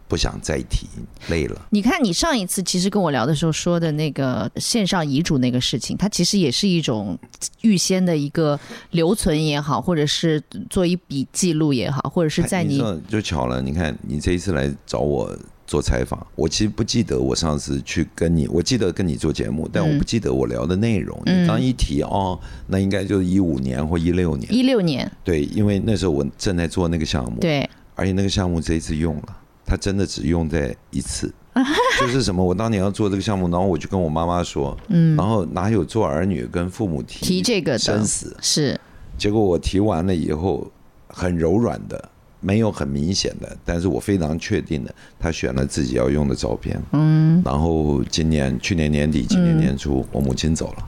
[0.07, 0.87] 不想再提，
[1.29, 1.59] 累了。
[1.71, 7.17] 你看，你上一次其实跟我聊的时候说的那个线上遗嘱那个事情，它其实也是一种
[7.61, 8.59] 预先的一个
[8.91, 15.35] 留存也好，或者是做一笔记录也好，或者是在你你就巧了，你看你这一次来找我
[15.67, 21.19] 做采访，我其实不记得我上次去跟你，我记得跟你做节目，但我不记得我聊的内容。
[21.25, 21.43] 嗯。
[21.43, 31.33] 你刚一提哦，那应该就是一五年或一六年，一六年，对，因为那时候我正在做那个项目，对，而且那个项目这一次用了，它真的只用在一次。
[32.01, 32.43] 就是什么？
[32.43, 37.79] 我当年要做这个项目，然后我就跟我妈妈说，嗯，然后哪有做儿女跟父母提提这个的。
[37.79, 38.35] 生死？
[38.41, 38.77] 是。
[39.17, 40.69] 结果我提完了以后，
[41.07, 42.09] 很柔软的，
[42.45, 46.79] 没有很明显的，但是我非常确定的，他选了自己要用的照片。
[46.91, 50.87] 嗯，然后今年去年年底，今年年初，我母亲走了，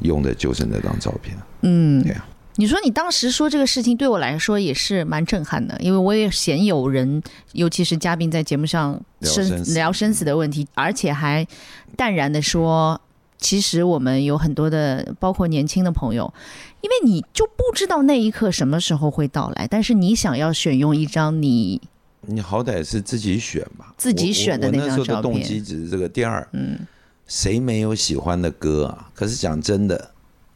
[0.00, 1.34] 用的就是那张照片。
[1.62, 11.46] 嗯对啊，你说你当时说这个事情对我来说也是蛮震撼的，因为我也鲜有人，尤其是嘉宾在节目上生聊生死的问题，而且还
[11.96, 13.00] 淡然的说，
[13.44, 16.32] 其实我们有很多的，包括年轻的朋友，
[16.80, 21.78] 因为你就不知道那一刻什么时候会到来，但是你想要选用一张你
[22.22, 26.08] 你好歹是自己选吧，自己选的那张照片那时候的动机只是这个。
[26.08, 26.78] 第二，嗯，
[27.26, 29.10] 谁没有喜欢的歌啊？
[29.12, 30.10] 可是讲真的，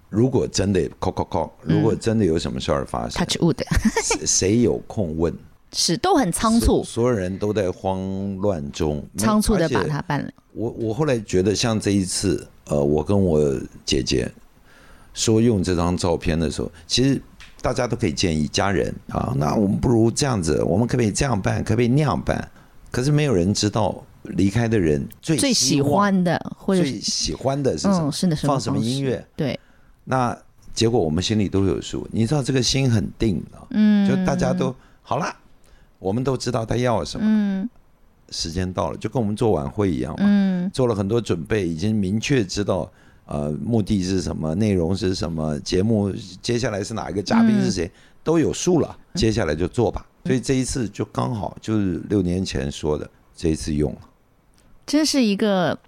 [0.09, 3.63] 如果真的 call call call，如果真的有什么事儿发生，touch wood
[4.03, 5.37] 谁谁有空问？
[5.73, 10.31] 是都很仓促所，有人都在慌乱中，仓促的把它办了。
[10.53, 13.41] 我我后来觉得，像这一次，呃，我跟我
[13.85, 14.31] 姐姐
[15.15, 17.21] 说用这张照片的时候，其实
[17.61, 21.63] 大家都可以建议家人啊，那我们不如这样子，我们可不可以这样办？
[21.63, 22.51] 可不可以那样办？
[22.91, 28.09] 可是没有人知道离开的人最最喜欢的，或者最喜欢的是什么？
[28.09, 29.25] 嗯，是的，放什么音乐？
[29.37, 29.59] 对，
[30.05, 30.37] 那
[30.73, 35.37] 结果我们心里都有数，你知道这个心很定啊，嗯，就大家都好啦，
[35.99, 37.69] 我们都知道他要什么，嗯，
[38.31, 42.91] 时间到了，就跟我们做晚会一样嘛，嗯，做了很多准备，已经明确知道
[43.27, 47.91] 呃目的是什么，内容是什么，节目接下来是哪一个嘉宾是谁，
[48.23, 50.07] 都有数了，接下来就做吧。
[50.25, 54.01] 所以这一次就刚好就是六年前说的，这一次用了。
[54.87, 55.79] 真是一个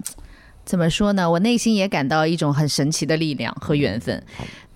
[0.64, 1.30] 怎么说呢？
[1.30, 4.22] 我内心也感到一种很神奇的力量和缘分。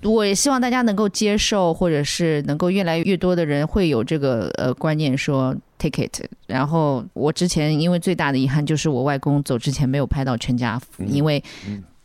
[0.04, 6.22] 我也希望大家能够接受，或者是能够越来越多的人会有这个呃观念，说 take it。
[6.46, 11.42] 然后我之前因为最大的遗憾就是我外公走之前没有拍到全家福，因为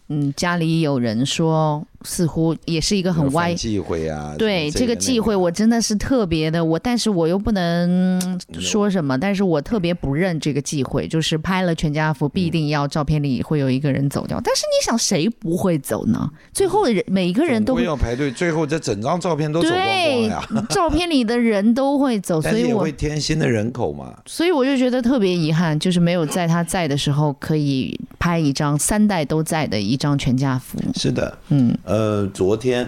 [0.07, 16.29] 嗯家里有人说似乎也是一个很歪反忌讳啊，对这个忌讳，我真的是特别的，我但是我又不能说什么，但是我特别不认这个忌讳，就是拍了全家福必定要照片里会有一个人走掉，但是你想谁不会走呢？
[16.53, 20.47] 最后人每一个人都要排队，最后这整张照片都走光光呀。
[20.69, 24.13] 照片里的人都会走，所以我会添新的人口嘛。
[24.25, 30.79] 所以我就觉得特别遗憾，就是没有在他在的时候可以拍一张三代都在的一张全家福。
[30.95, 32.88] 是的，嗯，呃，昨天，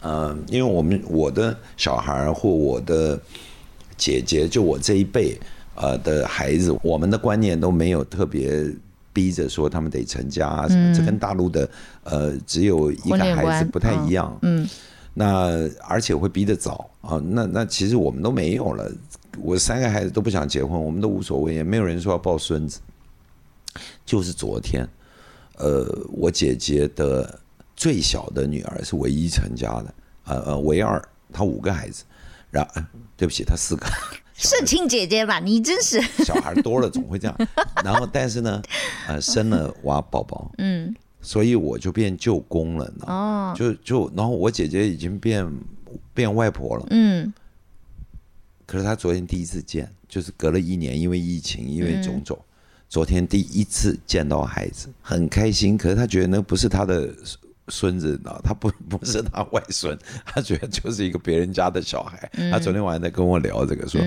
[0.00, 3.16] 呃，因为我们我的小孩儿或我的
[3.96, 5.38] 姐姐，就我这一辈
[5.76, 8.68] 呃的孩子，我们的观念都没有特别
[9.12, 11.70] 逼着说他们得成家啊什么，这跟大陆的
[12.02, 14.36] 呃只有一个孩子不太一样。
[14.42, 14.68] 嗯，
[15.14, 18.90] 那而且会逼得早啊，那那其实我们都没有了，
[19.40, 22.80] 我三个孩子都不想结婚，我们都无所谓，也没有人说要抱孙子。
[24.04, 24.84] 就是昨天，
[25.58, 27.38] 呃，我姐姐的
[27.78, 31.00] 最小的女儿是唯一成家的，呃呃，唯二，
[31.32, 32.02] 她五个孩子，
[32.50, 32.84] 然呃
[33.16, 33.86] 对不起，她四个，
[34.34, 35.38] 是亲姐姐吧？
[35.38, 37.36] 你真是， 小孩多了总会这样。
[37.84, 38.60] 然后但是呢，
[39.06, 42.92] 呃，生了娃宝宝，嗯，所以我就变舅公了？
[43.06, 45.48] 哦，就就然后我姐姐已经变
[46.12, 46.86] 变外婆了。
[46.90, 47.32] 嗯
[48.66, 52.36] 可是她昨天第一次见，就是隔了一年，因为疫情，因为种种，
[52.88, 55.78] 昨天第一次见到孩子，很开心。
[55.78, 57.14] 可是他觉得那不是他的
[57.68, 62.30] 孙子，呢，他不 不是他外孙，他觉得就是一个别人家的小孩。
[62.50, 64.00] 他昨天晚上在跟我聊这个，说，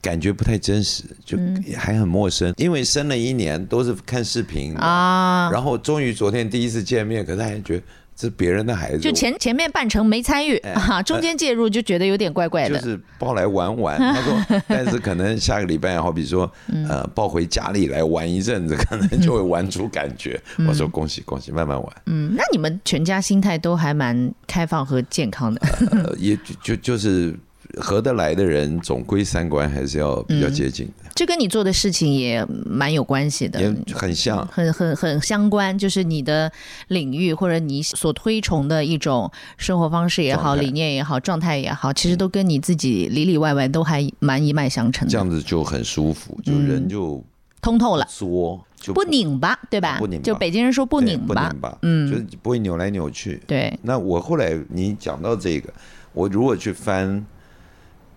[0.00, 1.38] 感觉不太真实，就
[1.76, 7.82] 还很陌生，因为生了一年都是看视频，啊，然后终于昨天第一次见面，可是他还觉得
[8.16, 12.78] 这是别人的孩子，就前前面半程没参与啊，中间介入就觉得有点怪怪的。
[12.78, 13.98] 就是抱来玩玩。
[14.00, 20.40] 他说，但是可能下个礼拜，好比说，嗯呃，抱回家里来玩一阵子， 可能就会玩出感觉。
[20.68, 21.92] 我说恭喜恭喜，慢慢玩。
[22.06, 25.60] 嗯，那你们全家心态都还蛮开放和健康的。
[25.90, 27.34] 呃，也就就就是
[27.80, 34.46] 合得来的人，总归三观还是要比较接近的，这跟你做的事情也蛮有关系的，也很像。
[34.48, 36.50] 很很很相关，就是你的
[36.88, 47.22] 领域或者你所推崇的一种生活方式也好、理念也好、状态也好，其实都跟你自己里里外外都还蛮一脉相承的，这样子就很舒服，就人就
[47.60, 49.96] 通透了，缩，就不拧巴，对吧？
[49.98, 50.22] 不拧巴。
[50.22, 51.48] 就北京人说不拧巴。
[51.48, 52.10] 不拧，巴，嗯。
[52.10, 53.40] 就是不会扭来扭去。
[53.46, 55.72] 对，那我后来你讲到这个，
[56.12, 57.24] 我如果去翻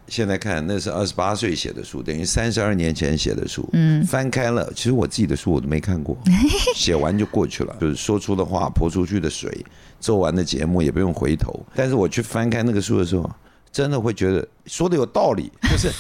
[0.07, 3.67] 现在看那是二十八岁写的书，等于三十二年前写的书。
[3.73, 6.17] 嗯，翻开了，其实我自己的书我都没看过，
[6.75, 9.65] 写完就过去了，就是说出的话泼出去的水，
[9.99, 11.59] 做完的节目也不用回头。
[11.75, 13.29] 但是我去翻开那个书的时候，
[13.71, 15.91] 真的会觉得说的有道理，就是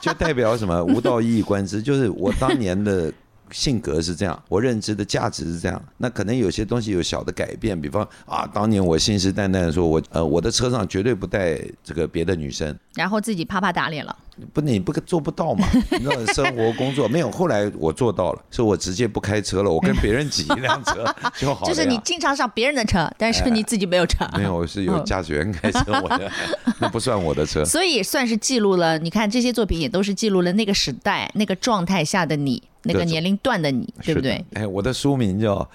[0.00, 3.12] 就代表什么无道一以观之，就是我当年的。
[3.50, 14.16] 性格是这样，我认知的价值是这样，那可能有些东西有小的改变，比方啊，当年我信誓旦旦的说，我呃我的车上绝对不带这个别的女生，然后自己啪啪打脸了，
[14.52, 15.66] 不你不做不到嘛？
[15.98, 21.04] 你生活工作没有，后来我做到了，是我直接不开车了，我跟别人挤一辆车
[21.36, 21.72] 就好了。
[21.72, 26.30] 就是你经常上别人的车，但是你自己没有车，没有是有驾驶员开车，我的
[26.78, 28.98] 那不算我的车，所以算是记录了。
[28.98, 32.62] 你看这些作品也都是记录了那个时代那个状态下的你。
[32.82, 34.44] 那个年龄段的你，对不对？
[34.54, 35.56] 哎，我的书名叫《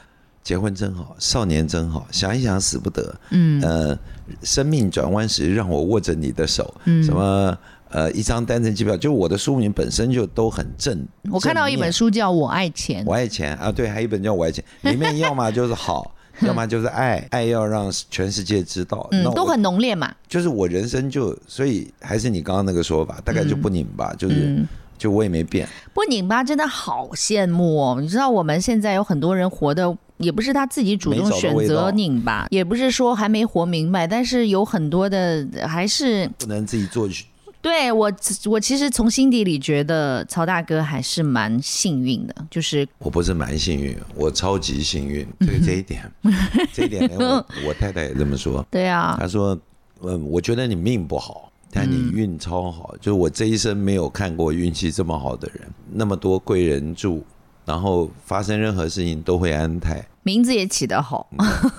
[0.43, 3.15] 结婚真好，少年真好》，想一想死不得。
[3.31, 3.97] 嗯，呃，
[4.43, 6.73] 生命转弯时让我握着你的手。
[6.85, 7.57] 嗯，什么？
[7.91, 11.07] 呃，一张单程机票，就我的书名本身就都很正。
[11.31, 20.13] 我看到一本书叫《我爱钱》，我爱钱啊，对，还有一本叫《我爱钱》，里面要么就是好， 要么就是爱，爱要让全世界知道，嗯，都很浓烈嘛。
[20.27, 24.65] 就是我人生就，所以还是你刚刚那个说法，大概就不拧吧，就是。
[24.97, 27.97] 就我也没变，不拧巴真的好羡慕哦！
[28.01, 37.09] 你知道我们现在有很多人活的也不是他自己主动选择拧巴，也不是说还没活明白，但是有很多的还是不能自己做。
[37.61, 38.11] 对我，
[38.45, 45.27] 我其实从心底里觉得曹大哥还是蛮幸运的，就是我不是蛮幸运，我超级幸运。
[45.41, 46.09] 对这一点，
[46.71, 48.63] 这一点我我太太也这么说。
[48.69, 49.59] 对啊，她说，
[50.03, 51.51] 嗯，我觉得你命不好。
[51.71, 55.61] 但你运超好，就是我这一生没有看过运气这么好的人，
[55.91, 57.21] 那么多贵人助，
[57.65, 61.27] 然后发生任何事情都会安泰，名字也起得好，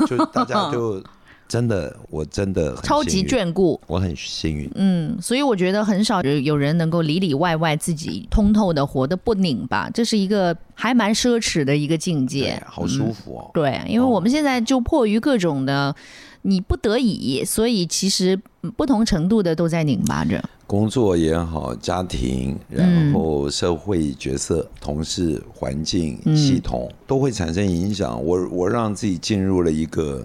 [0.06, 1.02] 就大家就
[1.48, 15.96] 真的，我真的超级眷顾，我很幸运，嗯，所以我觉得很少有人能够里里外外自己通透的活得不拧巴，这是一个还蛮奢侈的一个境界，好舒服哦，对，因为我们现在就迫于各种的。
[16.46, 18.40] 你不得已，所以其实
[18.76, 20.42] 不同程度的都在拧巴着。
[20.66, 28.24] 工作也好，家庭，然后社会角色、同事、环境、系统，都会产生影响。
[28.24, 30.24] 我我让自己进入了一个。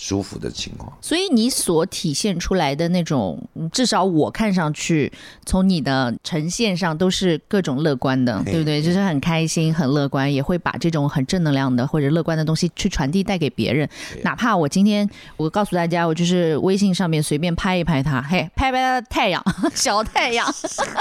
[0.00, 3.36] 舒服的情况，所以你所体现出来的那种，
[3.72, 5.12] 至少我看上去，
[5.44, 8.80] 从你的呈现上都是各种乐观的，对不对？
[8.80, 13.88] 就是很开心、很乐观，也会把这种很正能量的或者乐观的东西去传递带给别人。
[14.22, 19.44] 哪怕我今天我告诉大家，我就是微信上面随便拍一拍他，嘿，拍拍太阳，
[19.74, 20.46] 小太阳，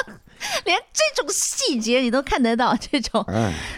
[0.66, 3.24] 连这种细节你都看得到，这种。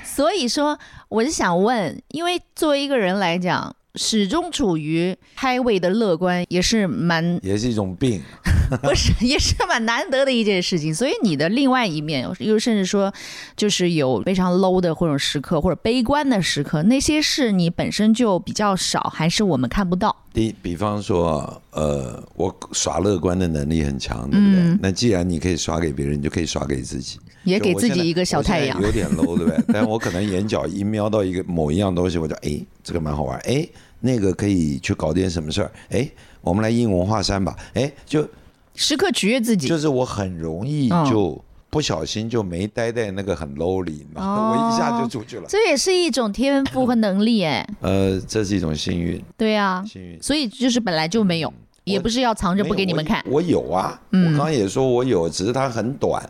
[0.05, 3.75] 所以说，我是想问，因为作为一个人来讲。
[3.95, 8.21] 始终处于开胃的乐观，也是蛮，也是一种病，
[8.83, 10.93] 不是， 也是蛮难得的一件事情。
[10.93, 13.11] 所以你的另外一面，又甚至说，
[13.57, 20.15] 就是有非常 low 的或者时刻，或者悲观的时刻，那些是你本身就比较少，还是我们看不到？
[20.31, 24.77] 比比方说，呃，我耍乐观的能力很强，对不对？
[24.81, 28.81] 那既然你可以耍给别人，你就可以耍给自己，也给自己一个小太阳。
[28.81, 29.63] 有点 low，对不对？
[29.73, 33.67] 但我可能眼角一瞄到一个某一样东西，我就哎，这个蛮好玩，哎。
[34.01, 35.69] 那个可以去搞点什么事儿？
[35.89, 36.09] 哎，
[36.39, 37.53] 我们来印文化衫吧。
[37.73, 38.25] 哎，就
[38.73, 39.67] 时刻取悦自己。
[39.67, 41.37] 就是我很容易就
[41.69, 45.43] 不小心就没待在那个很 low 里， 我一下就出去了。
[45.49, 47.67] 这也是一种天赋和能力，哎。
[47.81, 49.21] 呃，这是一种幸运。
[49.35, 50.17] 对啊，幸运。
[50.23, 51.53] 所以就是本来就没有，
[51.89, 53.23] 也不是要藏着不给你们看。
[53.27, 56.21] 我有啊，我刚刚也说我有，只是它很短，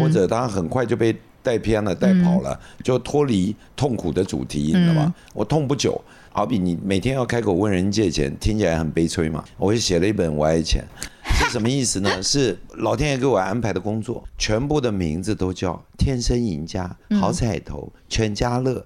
[0.00, 5.14] 或者它很快就被带偏了、带跑了，就脱离痛苦的主题，你知道吗？
[5.34, 6.00] 我痛不久。
[6.30, 9.42] 好比你每天要开口问人借钱，听起来很悲催嘛。
[9.56, 10.84] 我就写了一本《我爱钱》，
[11.44, 12.10] 是什么意思呢？
[12.22, 18.84] 是老天爷给我安排的工作，全部的名字都叫“天生赢家”、“好彩头”、“全家乐”、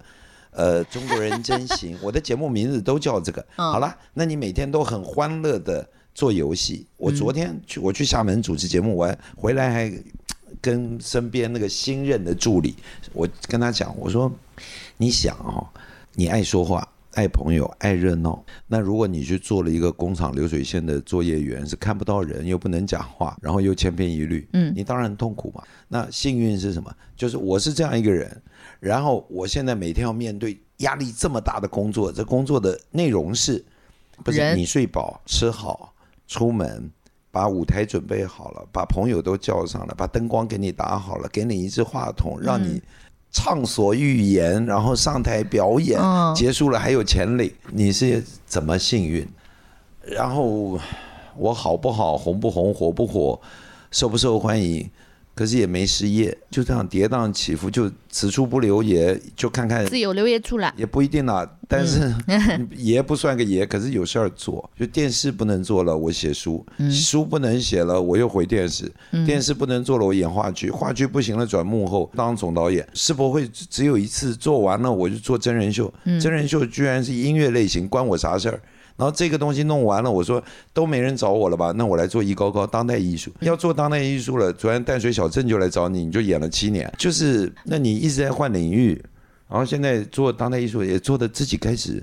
[0.53, 1.95] 呃，“中国人真行”。
[2.01, 3.45] 我的节目名字都叫这个。
[3.57, 6.87] 好了，那你每天都很欢乐的做游戏。
[6.97, 9.93] 我昨天去，我去厦门主持节目，我回来还
[10.61, 12.75] 跟身边那个新任的助理，
[13.13, 14.31] 我跟他讲，我说
[14.97, 15.67] ：“你想哦，
[16.15, 18.43] 你爱说话。”爱朋友，爱热闹。
[18.67, 25.63] 那如果你去做了一个工厂流水线的作业员，是看不到人，又不能讲话，然后又千篇一律，嗯，你当然痛苦嘛。
[25.89, 26.91] 那幸运是什么？
[27.15, 28.35] 就是我是这样一个人，
[28.81, 33.63] 然后我现在每天要面对压力这么大的工作，这工作的内容是，
[34.25, 35.92] 不是你睡饱吃好，
[36.33, 36.91] 出门
[37.31, 42.81] 把舞台准备好了，把朋友都叫上了，把灯光给你打好了，给你一支话筒，让你。
[43.35, 45.99] 畅所欲言，然后上台表演，
[46.35, 49.27] 结束了还有钱领，你是怎么幸运？
[50.03, 50.79] 然后
[51.35, 53.41] 我好不好，红不红，火不火，
[53.91, 54.87] 受不受欢迎，
[55.35, 60.73] 可是也没失业，就这样跌宕起伏，就此处不留爷，就看看自有留爷处了。
[60.77, 62.15] 也不一定啦，但是
[62.77, 64.71] 爷不算个爷，可是有事儿做。
[64.79, 68.87] 就电视不能做了，我写书；书不能写了，我又回电视；
[69.25, 72.87] 电视不能做了，我演话剧；话剧不行了，转幕后当总导演。
[72.93, 75.93] 世博会只有一次做完了，我就做真人秀。
[76.21, 78.61] 真人秀居然是音乐类型，关我啥事儿？
[78.97, 81.73] 然后这个东西弄完了，我说都没人找我了吧？
[81.77, 83.33] 那我来做艺高高当代艺术。
[83.41, 86.93] 要做当代艺术了，昨天淡水小镇就来找你，你就演了七年。
[86.99, 89.03] 就是那你一直在换领域。
[89.49, 92.03] 然后现在做当代艺术也做的自己开始，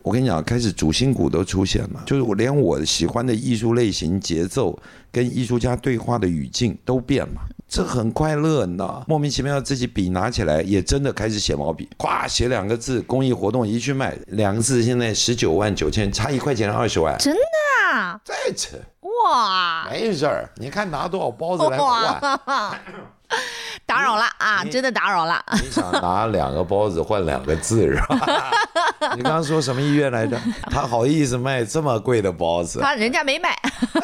[0.00, 4.78] 我跟你讲，开始主心骨都出现了，就是我连我喜欢的艺术类型、节奏
[5.12, 9.04] 跟艺术家对话的语境都变了，这很快乐，你知道？
[9.06, 17.40] 莫名其妙自己笔拿起来，也真的开始写毛笔，咵写两个字，公益活动一去卖，两个字现在十九万九千，差一块钱二十万，真的
[17.92, 18.20] 啊？
[18.24, 18.76] 再扯
[19.24, 22.80] 哇，没事儿，你看拿多少包子来 换。
[23.86, 24.64] 打扰了啊！
[24.70, 25.44] 真的打扰了。
[25.62, 28.52] 你想拿两个包子换两个字是吧？
[29.16, 30.40] 你刚刚说什么医院来着？
[30.70, 32.78] 他好意思卖这么贵的包子？
[32.80, 33.50] 他人家没卖。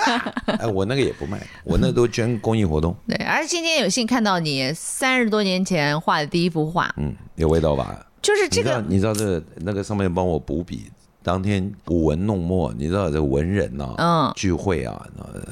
[0.58, 2.96] 哎，我那个也不卖，我那都捐公益活动。
[3.06, 7.94] 对，而今天有幸看到你三十多年前画的第一幅画，嗯，有味道吧？
[8.22, 10.90] 就是这个，你知道这个那个上面帮我补笔。
[11.26, 15.08] 当天舞文弄墨，你知道这文人呐，嗯，聚会啊，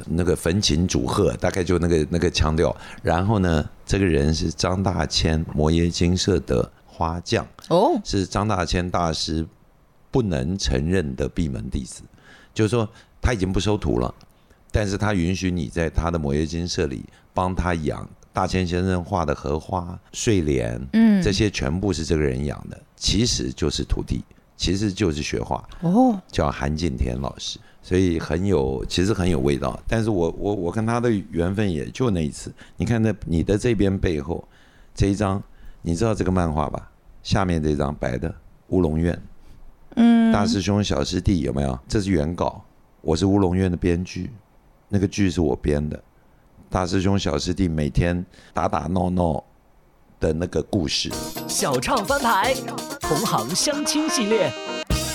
[0.07, 2.75] 那个焚琴煮鹤，大概就那个那个腔调。
[3.03, 7.45] 然后呢，这个人是张大千摩耶金社的花匠。
[7.71, 9.45] 哦，是张大千大师
[10.13, 12.03] 不能承认的闭门弟子，
[12.55, 12.89] 就是说
[13.21, 14.15] 他已经不收徒了，
[14.71, 24.23] 但是他允许你在他的摩耶金社里帮他养大千先生画的荷花、睡莲，嗯，这些全部是这个人养的，其实就是徒弟。
[24.57, 29.79] 其实就是学画哦，叫韩景天老师，所以很有，其实很有味道。
[29.89, 32.53] 但是我我我跟他的缘分也就那一次。
[32.77, 34.47] 你看那你的这边背后
[34.95, 35.43] 这一张，
[35.83, 36.91] 你知道这个漫画吧？
[37.23, 38.33] 下面这张白的
[38.69, 39.21] 乌龙院，
[39.97, 41.79] 嗯，大师兄小师弟有没有？
[41.89, 42.65] 这是原稿，
[43.01, 44.31] 我是乌龙院的编剧，
[44.89, 46.01] 那个剧是我编的。
[46.71, 49.43] 大师兄小师弟每天打打闹闹。
[50.25, 51.13] 的那个故事，
[51.47, 52.55] 小唱翻牌，
[52.99, 54.51] 同行相亲系列。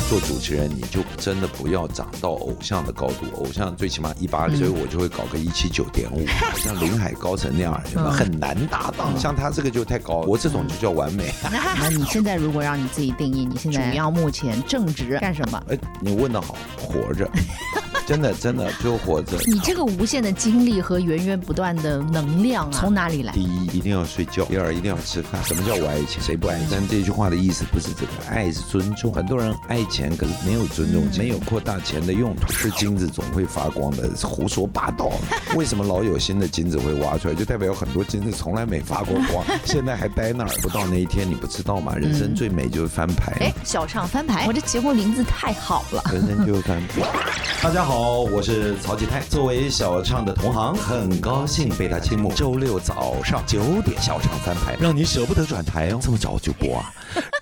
[0.08, 3.26] 做主持人，你就真的不要长到偶像的高度。
[3.38, 6.24] 偶像最起码一八零，所以我就会搞个一七九点五，
[6.58, 7.82] 像林海高层那样，
[8.12, 9.18] 很难搭档。
[9.20, 11.34] 像他这个就太高，我这种就叫完美。
[11.80, 15.64] 那你现在如果让你自己定义，你现在主要目前正职干什么？
[15.70, 17.28] 哎，你问的好，活着。
[18.10, 19.38] 真的，真的就活着。
[19.46, 23.32] 你这个无限的精力和源源不断的能量啊，从哪里来？
[23.34, 25.40] 第一，一定要睡觉；第二，一定要吃饭。
[25.44, 26.20] 什么叫我爱钱？
[26.20, 26.68] 谁不爱钱？
[26.72, 29.14] 但这句话的意思不是这个，爱是尊重。
[29.14, 32.52] 很多人爱钱，可是没有尊重，没有扩大钱的用途。
[32.52, 35.12] 是金子总会发光的，胡说八道。
[35.56, 37.36] 为什么老有新的金子会挖出来？
[37.36, 40.50] 就代表有很多金子从来没发过光， 现在还待那儿。
[40.64, 41.94] 不到那一天，你不知道吗？
[41.96, 43.34] 人生最美就是翻牌。
[43.40, 46.02] 哎，小唱翻牌，我这结婚名字太好了。
[46.12, 47.08] 人生就是翻牌。
[47.62, 47.99] 大家好。
[48.02, 49.20] 好，我是曹吉泰。
[49.20, 52.32] 作为小畅的同行，很高兴被他倾慕。
[52.32, 56.00] 周六早上九点，小畅翻牌，让你舍不得转台哦。
[56.02, 56.94] 这么早就播啊？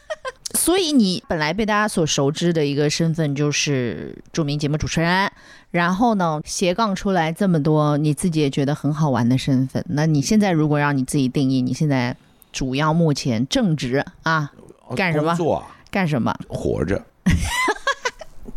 [0.57, 5.31] 所以你本来被大家所熟知的一个身份就是著名节目主持人，
[5.69, 9.85] 然后呢斜杠出来这么多，你自己也觉得很好玩的身份。
[9.89, 12.17] 那你现在如果让你自己定义，你现在
[12.51, 14.51] 主要目前正职啊，
[14.95, 15.35] 干什么？
[15.35, 16.35] 做干什么？
[16.49, 16.99] 活着。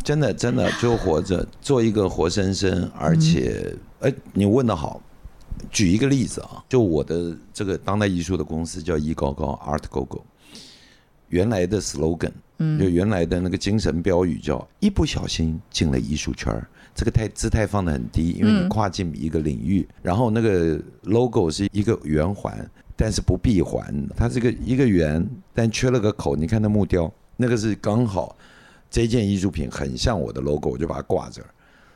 [0.03, 5.01] 真的，真的就活着，做一个活生生，而且，哎，你问的好。
[5.69, 10.23] 举一个例子啊，就我的这个当代艺术的公司叫艺高高 Art Go Go，
[11.27, 16.51] 原来的 slogan，嗯，就原来的那个精神标语叫一不小心进了艺术圈
[16.95, 19.87] 这个太姿态放的很低，因为你跨进一个领域。
[20.01, 25.23] 然后那个 logo 是一个圆环，但是不闭环，它是个一个圆，
[25.53, 26.35] 但缺了个口。
[26.35, 28.35] 你看那木雕，那个是刚好。
[28.91, 31.47] 这件艺术品很像我的 logo，我就把它挂这儿。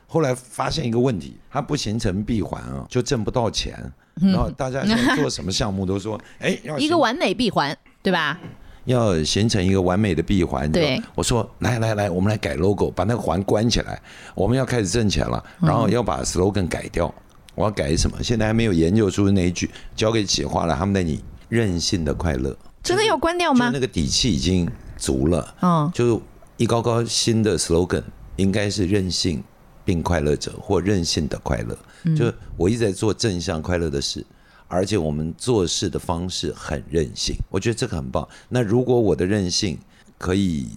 [0.08, 3.78] 后来发现一个问题，它不形成闭环啊，就挣不到钱。
[4.14, 4.82] 然后大家
[5.14, 8.40] 做什么项目都说， 哎，要一个完美闭环，对吧？
[8.86, 10.70] 要形成一个完美的闭环。
[10.72, 14.00] 对，我说来来来，我们来改 logo，把那个环关起来。
[14.34, 17.12] 我们要开始挣钱了，然后要把 slogan 改掉。
[17.54, 18.22] 我要改什么？
[18.22, 20.74] 现在还没有研究出那一句，交给企划了。
[20.74, 23.70] 他们的你任性的快乐，真的要关掉吗？
[23.70, 25.54] 那个底气已经足了。
[25.60, 26.22] 嗯，就。
[26.56, 28.02] 一高高新的 slogan
[28.36, 29.42] 应该是任性
[29.84, 31.78] 并快乐者，或任性的快乐。
[32.16, 34.24] 就我一直在做正向快乐的事，
[34.68, 38.26] 而且我们做事的方式很任性，我觉得这个很棒。
[38.48, 39.78] 那如果我的任性
[40.18, 40.68] 可以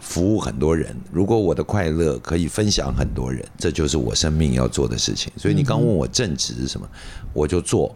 [0.00, 5.32] 服务很多人，如果我的快乐可以分享很多人，这就是我生命要做的事情。
[5.36, 6.88] 所以你刚问我正直是什么，
[7.32, 7.94] 我就做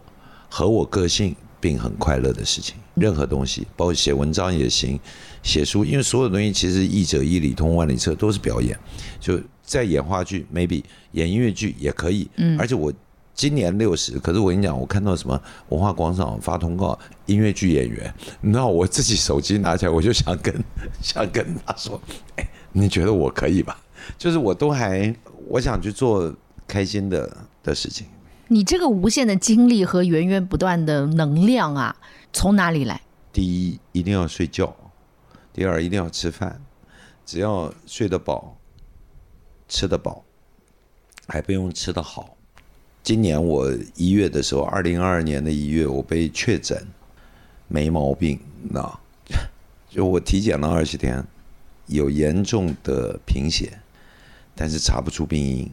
[0.49, 2.77] 和我个性并很快乐的事情。
[2.97, 4.99] 任何东西，包括写文章也行，
[5.43, 8.79] 写书，因为所有东西其实一者一里通万里车都是表演。
[9.21, 10.83] 就在演话剧，maybe
[11.13, 12.29] 演音乐剧也可以。
[12.37, 12.93] 嗯，而且我
[13.35, 20.55] 今年六十，可是我跟你讲，我看到什么文化广场发通告，音乐剧演员，你知道我自己手机拿起来，我就想跟
[21.03, 22.01] 想跟他说，
[22.37, 23.79] 哎，你觉得我可以吧？
[24.17, 25.15] 就是我都还
[25.49, 26.33] 我想去做
[26.67, 28.07] 开心的的事情。
[28.49, 31.95] 你这个无限的精力和源源不断的能量啊，
[32.37, 33.01] 从哪里来？
[33.33, 34.67] 第一，一定要睡觉；
[35.55, 36.61] 第二，一定要吃饭。
[37.25, 38.59] 只要睡得饱，
[39.67, 40.23] 吃得饱，
[41.29, 42.37] 还不用吃得好。
[43.03, 46.87] 今年我一月的时候，二零二二年的一月，我被确诊
[47.69, 49.01] 没毛病，那
[49.89, 51.27] 就我体检了二十天，
[51.87, 53.79] 有严重的贫血，
[54.55, 55.71] 但是查不出病因。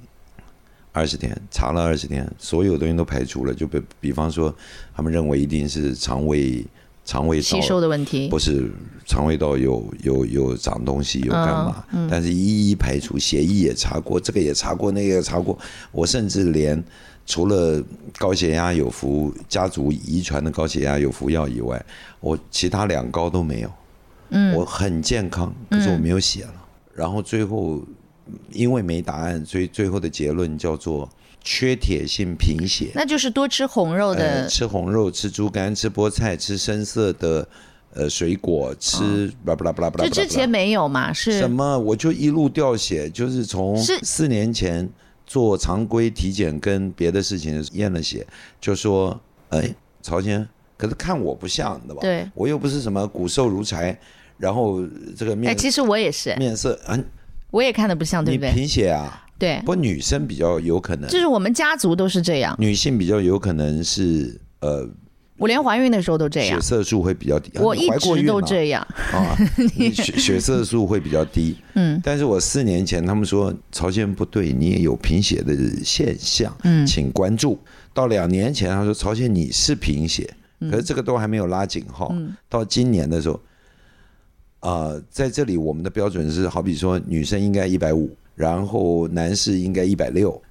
[0.93, 4.55] 二十天查了二十天，所有东西都排除了，就比比方说，
[4.95, 6.63] 他们认为一定是肠胃
[7.03, 8.71] 肠胃道吸收的问题，不是
[9.03, 15.57] 肠胃道有有有长东西有干嘛，但是一一排除，血液也查过，这个也查过，那个也查过，
[15.91, 16.81] 我甚至连
[17.25, 17.83] 除了
[18.19, 21.83] 高血压有服家族遗传的高血压有服药以外，
[22.19, 23.71] 我其他两高都没有，
[24.29, 26.53] 嗯，我很健康，可是我没有血了，
[26.93, 27.81] 然后最后。
[28.51, 31.09] 因为没答案，所以最后的结论叫做
[31.41, 32.91] 缺铁性贫血。
[32.95, 37.45] 那就是多吃红肉的，吃红肉，吃猪肝，吃菠菜，吃深色的
[37.93, 40.09] 呃水果，吃巴拉巴拉巴拉巴拉。
[40.09, 41.11] 就之前没有嘛？
[41.11, 41.77] 是什么？
[41.79, 44.89] 我就一路掉血，就是从四年前
[45.25, 48.25] 做常规体检跟别的事情验了血，
[48.61, 49.19] 就说
[49.49, 50.47] 哎，朝鲜，
[50.77, 51.99] 可是看我不像的吧？
[52.01, 53.99] 对，我又不是什么骨瘦如柴，
[54.37, 54.81] 然后
[55.17, 57.03] 这个面，哎，其实我也是面色很。
[57.53, 58.51] 我也看的不像，对不对？
[58.51, 59.59] 贫血啊，对。
[59.59, 62.55] 不过女生比较有可能，就是我们家族都是这样。
[62.57, 64.89] 女性比较有可能是呃，
[65.37, 67.51] 我连怀孕的时候都这样，血色素会比较低。
[67.59, 68.81] 我一直都这样
[69.13, 69.37] 啊，
[69.93, 71.55] 血 血色素会比较低。
[71.75, 77.59] 嗯，但是我四年前他们说朝鲜不对，你也有贫血的现象，嗯，请关注。
[77.93, 80.27] 到两年前他说朝鲜你是贫血，
[80.71, 82.11] 可是这个都还没有拉警号。
[82.49, 83.39] 到今年的时候。
[84.63, 90.41] 啊，在这里我们的标准是，好比说女生应该一百五，然后男士应该一百六，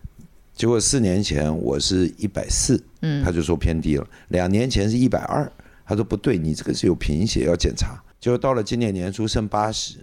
[0.52, 4.06] 结果四年前我是一百四，嗯，他就说偏低了。
[4.28, 5.50] 两年前是一百二，
[5.86, 8.04] 他说不对，你这个是有贫血要检查。
[8.20, 9.96] 结果到了今年年初剩八十，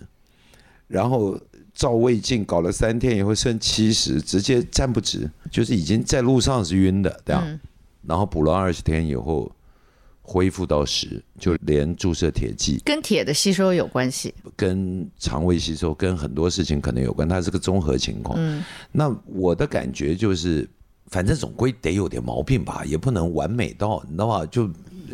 [0.88, 1.40] 然后
[1.76, 7.60] 照胃镜搞了三天以后剩七十，直接站不直，就是已经在路上是晕的这样，
[8.08, 9.52] 然后补了二十天以后。
[10.32, 18.38] 恢复到十，就连注射铁剂，跟铁的吸收有关系，跟肠胃吸收，跟很多事情可能有关，它是个综合情况。
[18.40, 20.70] 嗯，那我的感觉就是，
[21.08, 24.46] 反正总归得有点毛病吧，也不能完美到，你知道吧？
[24.46, 24.70] 就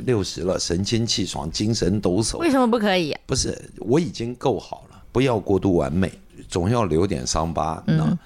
[0.05, 2.38] 六十了，神清气爽，精神抖擞。
[2.39, 3.16] 为什么不可以？
[3.26, 6.11] 不是，我已经够好了，不要过度完美，
[6.49, 7.82] 总要留点伤疤。
[7.88, 8.18] 嗯，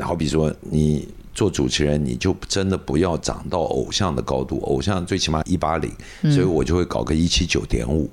[0.00, 1.06] 好比说你。
[1.38, 5.88] 做主持人，你就真的不要长到偶像的高度，偶像最起码一八零，
[6.22, 8.10] 所以我就会搞个一七九点五，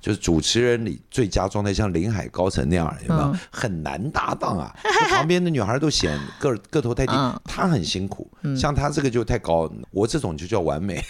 [0.00, 3.34] 就是主持人里最佳状态，像林海、高层那样，有没有？
[3.50, 4.72] 很难搭档啊，
[5.10, 8.30] 旁边的女孩都显个个头太低，他很辛苦。
[8.56, 11.02] 像她这个就太高，我这种就叫完美。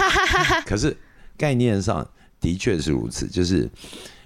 [0.64, 0.96] 可是
[1.36, 2.08] 概念上
[2.40, 3.68] 的确是如此，就是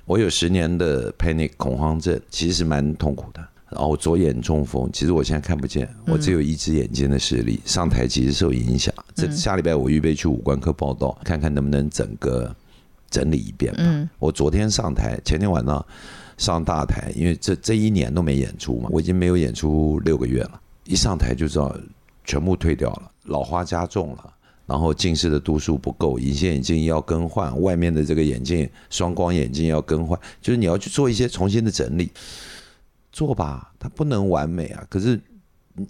[0.05, 3.44] 我有十年的 panic 恐慌症，其实蛮痛苦的。
[3.75, 7.61] 然后左眼中风，其实我现在看不见，我只有一只眼睛的视力。
[7.64, 8.95] 上台其实受影响。
[9.16, 12.55] 这下礼拜我预备去五官科报道，看看能不能整个
[13.11, 13.83] 整理一遍吧。
[14.20, 15.85] 我昨天上台，前天晚上
[16.39, 20.61] 上大台，因为这这一年都没演出嘛，我已经没有演出六个月了。
[20.85, 21.77] 一上台就知道
[22.25, 24.33] 全部退掉了，老花加重了，
[24.66, 32.12] 然后近视的度数不够，隐形眼镜要更换，外面的这个眼镜双光眼镜要更换，就是你要去做一些重新的整理。
[33.15, 34.85] 做吧，它不能完美啊。
[34.91, 35.19] 可是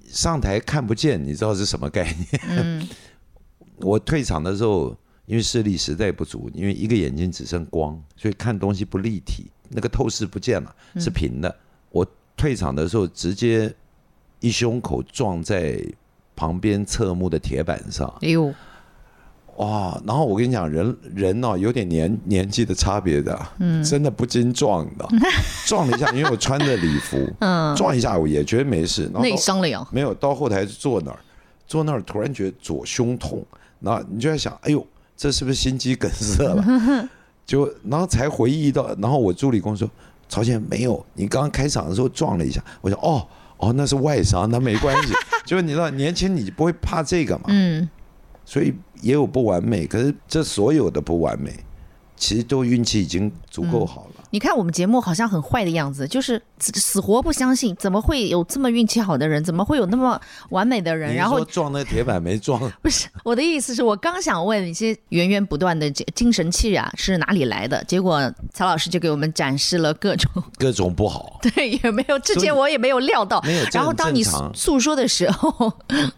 [0.06, 2.40] 上台看不见，你知道是什么概念？
[2.50, 2.88] 嗯。
[3.78, 4.96] 我退场的时候，
[5.26, 11.56] 因为视力实在不足，因为一个眼睛只剩光，所以看东西不立体，那个透视不见了，是平的。
[11.90, 12.06] 我
[12.36, 13.74] 退场的时候，直接
[14.40, 15.82] 一胸口撞在
[16.36, 18.06] 旁边侧幕的铁板上。
[18.20, 18.54] 哎呦！
[19.56, 25.08] 哇，然后我跟你讲，人人哦，有点年年纪的差别的，嗯，真的不禁撞的，
[25.66, 29.86] 撞了一下，因为我穿着礼服， 嗯，撞一下我也觉得没事，内伤了呀？
[29.92, 31.18] 没有，到后台坐那儿，
[31.66, 33.44] 坐那儿突然觉得左胸痛，
[33.80, 34.84] 然后你就在想，哎呦，
[35.16, 36.64] 这是不是心肌梗塞了？
[37.46, 39.88] 就然后才回忆到，然后我助理跟我说，
[40.28, 43.26] 曹健没有，你刚刚开场的时候撞了一下，我说哦
[43.58, 45.12] 哦那是外伤，那没关系，
[45.44, 47.86] 就是你知道年轻你不会怕这个嘛，嗯，
[48.44, 51.52] 所以也有不完美，可是这所有的不完美，
[52.16, 54.13] 其实都运气已经足够好了。
[54.34, 59.44] 你看我们节目好像很坏的样子，就是死死活不相信，怎么会有这么运气好的人？
[59.44, 61.12] 怎么会有那么完美的人？
[61.12, 67.84] 你然后说撞那铁板没撞， 不是我的意思是我刚想问一些源源不断的这精神气啊是哪里来的？
[67.84, 68.20] 结果
[68.52, 73.40] 曹老师就给我们展示了各种，各种不好， 对，也没有之前我也没有料到。
[73.42, 75.72] 没有，然后当你诉说的时候，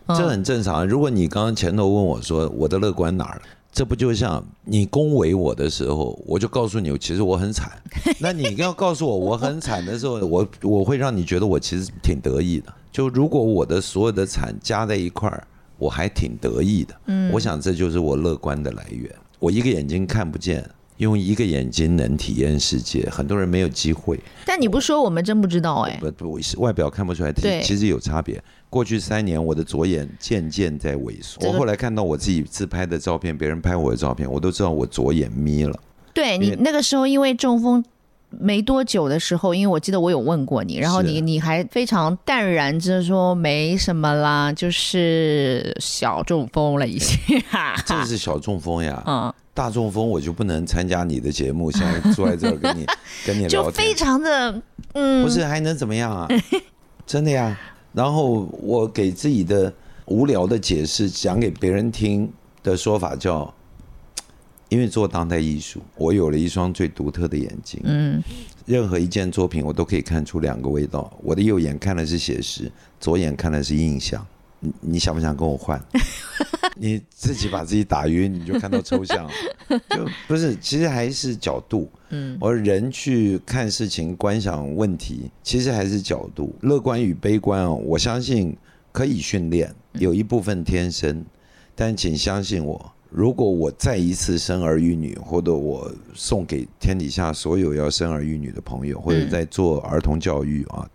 [0.09, 0.89] 这很正常。
[0.89, 3.43] 如果你刚刚前头问我说我的乐观哪儿了，
[3.77, 7.70] 这不就像你恭维我的时候，我就告诉你，其实我很惨。
[8.18, 12.72] 那你要告诉我我很惨的时候，我我会让你觉得我其实挺得意的。
[12.91, 15.47] 就如果我的所有的惨加在一块儿，
[15.77, 16.97] 我还挺得意的。
[17.05, 19.14] 嗯，我想这就是我乐观的来源。
[19.39, 20.66] 我一个眼睛看不见，
[20.97, 24.18] 用一个眼睛能体验世界，很多人没有机会。
[24.47, 27.31] 但你不说我们真不知道哎、不不，外表看不出来，
[27.62, 28.43] 其实有差别。
[28.69, 31.47] 过去三年，我的左眼渐渐在萎缩。
[31.49, 35.79] 我后来看到我自己自拍的照片，别人拍我的照片，我都知道我左眼眯了。
[36.12, 37.85] 对你那个时候因为中风
[38.31, 47.17] 没多久的时候，因为我记得我有问过你，然后你你还非常淡然着说没什么啦，就是小中风了一下。
[47.87, 52.85] 这是小中风呀，嗯，大中风我就不能参加你的节目，现在坐在这儿跟你
[53.25, 54.61] 跟你就聊天，非常的
[54.95, 56.29] 嗯，不是还能怎么样啊？
[57.07, 57.57] 真的呀。
[57.97, 59.72] 然后我给自己的
[60.05, 62.30] 无聊的解释讲给别人听
[62.62, 63.51] 的说法叫，
[64.68, 67.80] 因为做当代艺术，我有了一双最独特的眼睛。
[67.84, 68.22] 嗯
[68.66, 71.11] 任何一件作品，我都可以看出两个味道。
[71.22, 72.70] 我的右眼看的是写实，
[73.01, 74.26] 左眼看的是印象。
[74.61, 75.83] 你你想不想跟我换？
[76.79, 79.31] 你自己把自己打晕，你就看到抽象了。
[79.91, 81.91] 就不是，其实还是角度。
[82.11, 86.55] 嗯而人去看事情、观想问题，其实还是角度。
[86.61, 88.57] 乐观与悲观哦，我相信
[88.93, 91.25] 可以训练，有一部分天生，
[91.75, 100.89] 但请相信我，如果我再一次生儿育女，或者我送给天底下所有要生儿育女的朋友，或者在做儿童教育啊，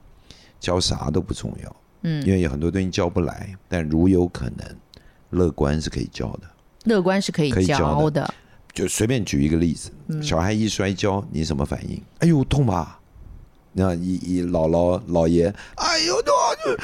[0.59, 4.65] 教啥都不重要，嗯，因为有很多东西教不来，但如有可能，
[5.31, 6.41] 乐观是可以教的。
[6.85, 8.33] 乐观是可以教的。
[8.73, 9.91] 就随便举一个例子，
[10.21, 12.01] 小孩一摔跤，你什么反应？
[12.19, 12.97] 哎呦，痛吧？
[13.73, 16.33] 那一一姥姥姥爷，哎呦痛，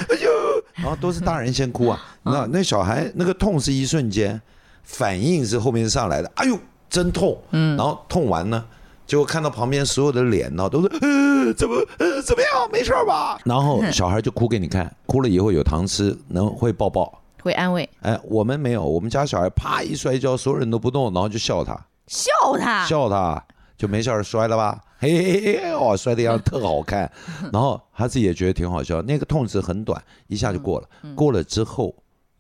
[0.09, 0.29] 哎呦，
[0.75, 2.17] 然后都是大人先哭啊。
[2.23, 4.39] 那那小孩那个痛是一瞬间，
[4.83, 6.31] 反应是后面上来的。
[6.35, 6.59] 哎呦，
[6.89, 7.41] 真痛！
[7.51, 8.65] 嗯，然后痛完呢，
[9.07, 12.69] 结果看到旁边所有的脸呢，都是呃怎么呃怎么样？
[12.71, 13.39] 没事吧？
[13.45, 17.21] 然后小孩就哭给你看，哭了以后有糖吃，能会抱抱。
[17.41, 21.73] 会安慰哎，我们没有，我们家小孩啪一摔跤，所有人都不动，然后就笑他。
[22.07, 23.41] 笑他，笑他，
[23.77, 24.81] 就没事儿摔了吧？
[24.99, 27.09] 嘿嘿嘿嘿，哇，摔的样子 特好看。
[27.53, 30.87] 然后他自己也觉得挺好笑，那个痛值很短，一下就过了。
[31.15, 31.95] 过了之后，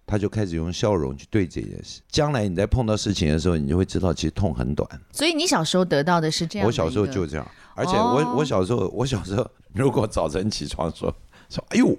[0.07, 2.01] 他就开始用笑容去对这件事。
[2.07, 4.89] 将来你在碰到事情的时候，你就会知道其实痛很短。
[5.11, 7.45] 所以你小时候得到的是这样我小时候就这样，
[7.75, 11.13] 而且我、哦我小时候，我小时候如果早晨起床说
[11.49, 11.95] 说，哎呦，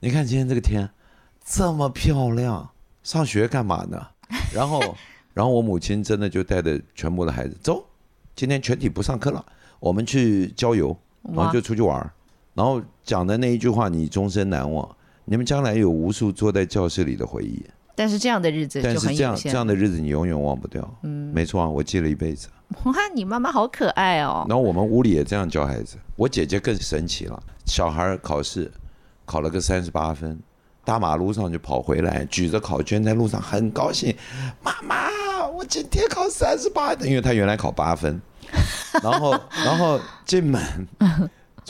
[0.00, 0.88] 你看今天这个天
[1.44, 2.70] 这么漂亮，
[3.02, 4.06] 上学干嘛呢？
[4.54, 4.80] 然后
[5.34, 7.84] 然后我母亲真的就带着全部的孩子走，
[8.34, 9.44] 今天全体不上课了，
[9.78, 10.96] 我们去郊游，
[11.34, 12.10] 然后就出去玩儿，
[12.54, 14.96] 然后讲的那一句话你终身难忘。
[15.30, 17.64] 你们将来有无数坐在教室里的回忆，
[17.94, 19.36] 但是这样的日子但是这样。
[19.36, 20.82] 这样的日子你永远忘不掉。
[21.04, 22.48] 嗯，没错啊，我记了一辈子。
[22.82, 24.44] 哇，你妈妈好可爱哦。
[24.48, 25.96] 然后我们屋里也这样教孩子。
[26.16, 28.68] 我姐姐更神奇了，小孩考试
[29.24, 30.36] 考了个三十八分，
[30.84, 34.12] 大马路上就跑回来，举着考卷在路上很高兴，
[34.64, 38.20] 妈妈，我今天考三十八，因为她原来考八分。
[39.00, 39.30] 然后
[39.64, 40.60] 然后进门，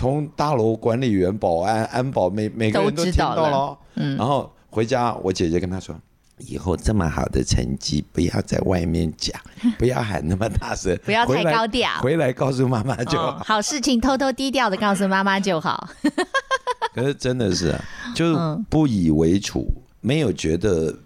[0.01, 4.16] 从大楼管理员、保安、安保每每个人都听都知道了到了嗯。
[4.16, 5.94] 然后回家，我姐姐跟他说。
[6.38, 9.38] 以后这么好的成绩，不要在外面讲，
[9.78, 13.32] 不要喊那么大声，不要太高调回来告诉妈妈就好。
[13.32, 15.86] 哦，好事情偷偷低调的告诉妈妈就好。
[16.96, 17.84] 可是真的是啊，
[18.14, 19.66] 就是不以为处，
[20.01, 20.96] 没有觉得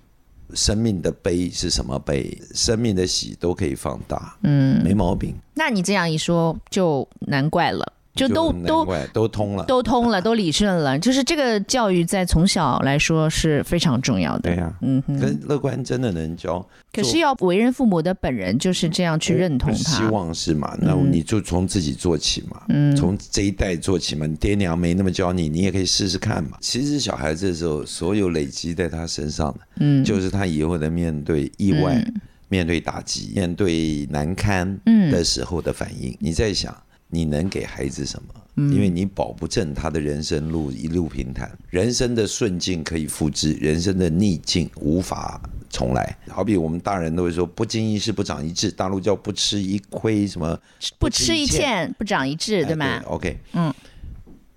[0.54, 9.64] 生命的悲是什么悲，生命的喜都可以放大，嗯，没毛病，那你这样一说，就难怪了，就都都都通了。
[9.64, 10.98] 都通了， 都理顺了。
[10.98, 14.50] 就是这个教育在从小来说是非常重要的。
[14.50, 15.18] 对呀、嗯哼。
[15.18, 20.04] 可是乐观真的能教，可是要为人父母的本人就是这样去认同他希。
[20.04, 20.76] 望是嘛？
[20.80, 24.26] 那你就从自己做起嘛，嗯从这一代做起嘛。
[24.26, 26.56] 你爹娘没那么教你，你也可以试试看嘛。
[26.60, 32.04] 其实小孩子的时候，所有累积在他身上的，嗯就是他以后的面对意外、
[32.48, 36.16] 面对打击、面对难堪嗯的时候的反应。
[36.20, 36.74] 你在想，
[37.14, 38.34] 你能给孩子什么？
[38.56, 41.50] 因为你保不正他的人生路一路平坦。
[41.70, 45.40] 人生的顺境可以复制，人生的逆境无法
[45.70, 46.16] 重来。
[46.28, 50.56] 好比我们大人都会说“不经一事不长一智”，大陆叫“不吃一亏”，什么
[50.98, 53.74] 不吃一堑不长一智，对吗哎？OK，嗯，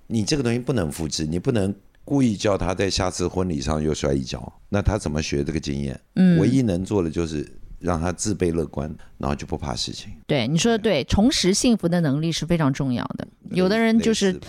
[0.06, 1.74] 你这个东西不能复制，你不能
[2.06, 6.00] 故意叫他在下次婚礼上又摔一跤，那他怎么学这个经验？
[6.14, 10.12] 嗯，唯一能做的就是让他自卑乐观，然后就不怕事情。
[10.26, 13.28] 对，你说的对，重拾幸福的能力是非常重要的。
[13.52, 14.40] 有的人就是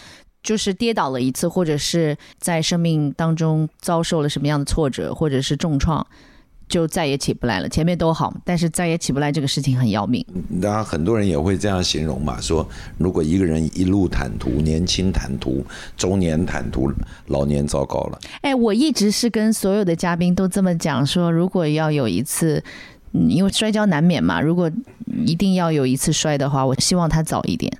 [0.43, 6.07] 就是跌倒了一次，或者是在生命当中遭受了什么样的挫折，或者是重创，
[6.69, 7.69] 就再也起不来了。
[7.69, 10.25] 前面都好，但是再也起不来这个事情很要命。
[10.63, 12.67] 当然，很多人也会这样形容嘛，说
[12.97, 15.65] 如果一个人一路坦途，年轻坦途，
[15.97, 16.91] 中年坦途，
[17.27, 18.19] 老年糟糕了。
[18.43, 22.63] 哎，我一直是跟所有的嘉宾都这么讲说，如果要有一次，
[23.13, 24.71] 嗯，因为摔跤难免嘛，如果
[25.25, 27.73] 一定要有一次摔的话，我希望他早一点。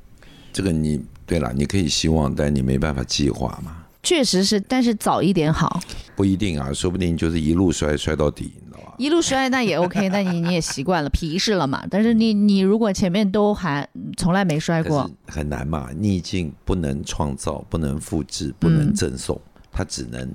[0.53, 5.81] 这个你对了，你可以希望，但你没办法计划嘛，确实是，但是早一点好。
[6.17, 8.95] 不一定啊，说不定就是一路摔摔到底，你知道吧？
[8.99, 11.85] 一路摔那也 OK， 那你你也习惯了皮实了嘛。
[11.89, 20.29] 但是你你如果前面都还从来没摔过，很难嘛，逆境不能创造，不能复制，不能赠送，它只能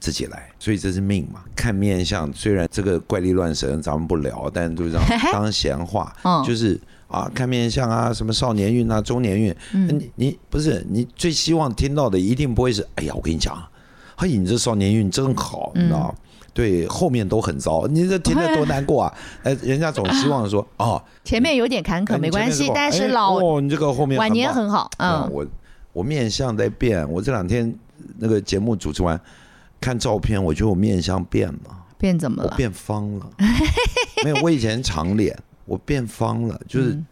[0.00, 1.40] 自己来，所以这是命嘛。
[1.56, 6.42] 看面相，虽然这个怪力乱神咱们不聊，但就这样 当闲话，嗯。
[6.44, 6.78] 就是
[7.08, 13.56] 啊，看面相啊，什么少年运啊，中年运，你你不是你最希望听到的，一定不会是，哎呀，我跟你讲，
[14.16, 16.14] 嘿，你这少年运真好，你知道吗？
[16.54, 19.14] 对，后面都很糟，你这听得多难过啊！
[19.44, 25.46] 哎，人家总希望说， 哦，前面有点坎坷哎没关系，但是哎老哦，你这个后面晚年很好，啊，嗯，我
[25.92, 27.72] 我面相在变，我这两天
[28.18, 29.18] 那个节目主持完，
[29.80, 32.50] 看照片，我觉得我面相变了，变怎么了？
[32.50, 33.30] 我变方了。
[34.24, 37.06] 没有，我以前长脸，我变方了，就是嗯。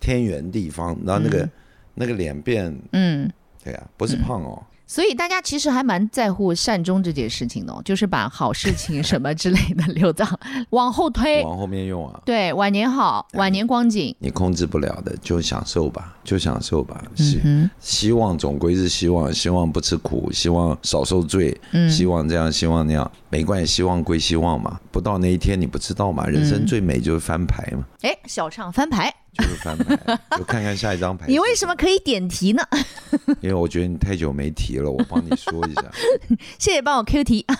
[0.00, 1.50] 天圆地方，然后那个、嗯。
[1.94, 10.26] 那个脸变，嗯，对呀、不是胖哦，所以大家其实还蛮在乎善终这件事情的、哦，就是把好事情什么之类的留到
[10.70, 11.42] 往后推。
[11.44, 12.20] 往后面用啊。
[12.24, 14.14] 对，晚年好，晚年光景。
[14.18, 17.02] 你控制不了的，就享受吧，就享受吧。
[17.14, 24.78] 希、嗯希望总归是希望，希望不吃苦，希望少受罪，嗯希望这样，希望那样，没关系，希望归希望嘛。
[24.92, 29.96] 不到那一天你不知道嘛，人嗯生最美就是翻牌嘛，哼，哎，小唱翻牌，就是翻牌，
[30.38, 31.26] 就看看下一张牌。
[31.28, 31.74] 你为什么？
[31.74, 32.62] 可以点题呢？
[33.42, 35.84] 因为我觉得你太久没提了，我帮你说一下。
[36.58, 37.56] 谢谢帮我 Q 题，啊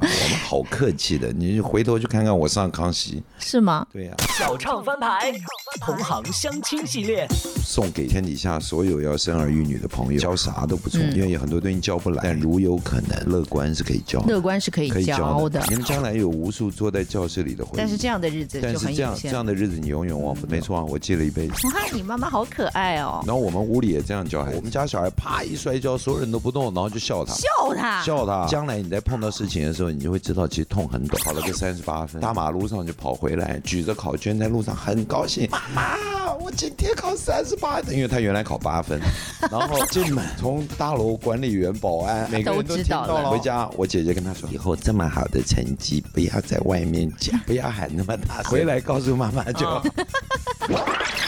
[0.00, 3.86] 我们好客气的，你回头去看看我上康熙，是吗？
[3.92, 5.32] 对呀、小唱翻牌，
[5.80, 7.26] 同行相亲系列，
[7.64, 19.30] 送给天底下所有要生儿育女的朋友，教啥都不错，嗯因为有很多东西教不来，但如有可能，乐观是可以教，乐观是可以可以教的，你们将来有无数坐在教室里的回忆，但是这样的日子但就是很这样有限。
[19.30, 20.50] 这样的日子你永远忘不掉。
[20.56, 21.66] 没错啊，我记了一辈子。
[21.68, 27.32] 哇，你妈妈好可爱哦，然后我们屋里也这样教孩子，我们家小孩啪一摔跤，所有人都不动，然后就笑他。
[27.32, 31.22] 笑他，笑他，将来你在碰到事情的时候，你就会知道其实痛很短。
[31.24, 35.48] 跑了个三十八分，大马路上就跑回来，举着考卷在路上很高兴。
[35.50, 39.00] 妈妈，我今天考三十八分，因为他原来考八分。
[39.50, 49.82] 然后进门，从大楼管理员、保安， 每个人都听到都知道了回家，我姐姐跟他说，以后这么好的成绩不要在外面讲， 不要喊那么大声，回来告诉妈妈就好。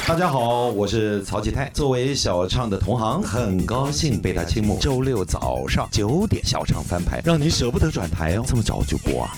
[0.07, 1.71] 大家好，我是曹启泰。
[1.73, 4.77] 作为小唱的同行，很高兴被他倾慕。
[4.81, 8.45] 周六早上九点，小唱翻牌，让你舍不得转台哦。
[8.47, 9.37] 这么早就播啊？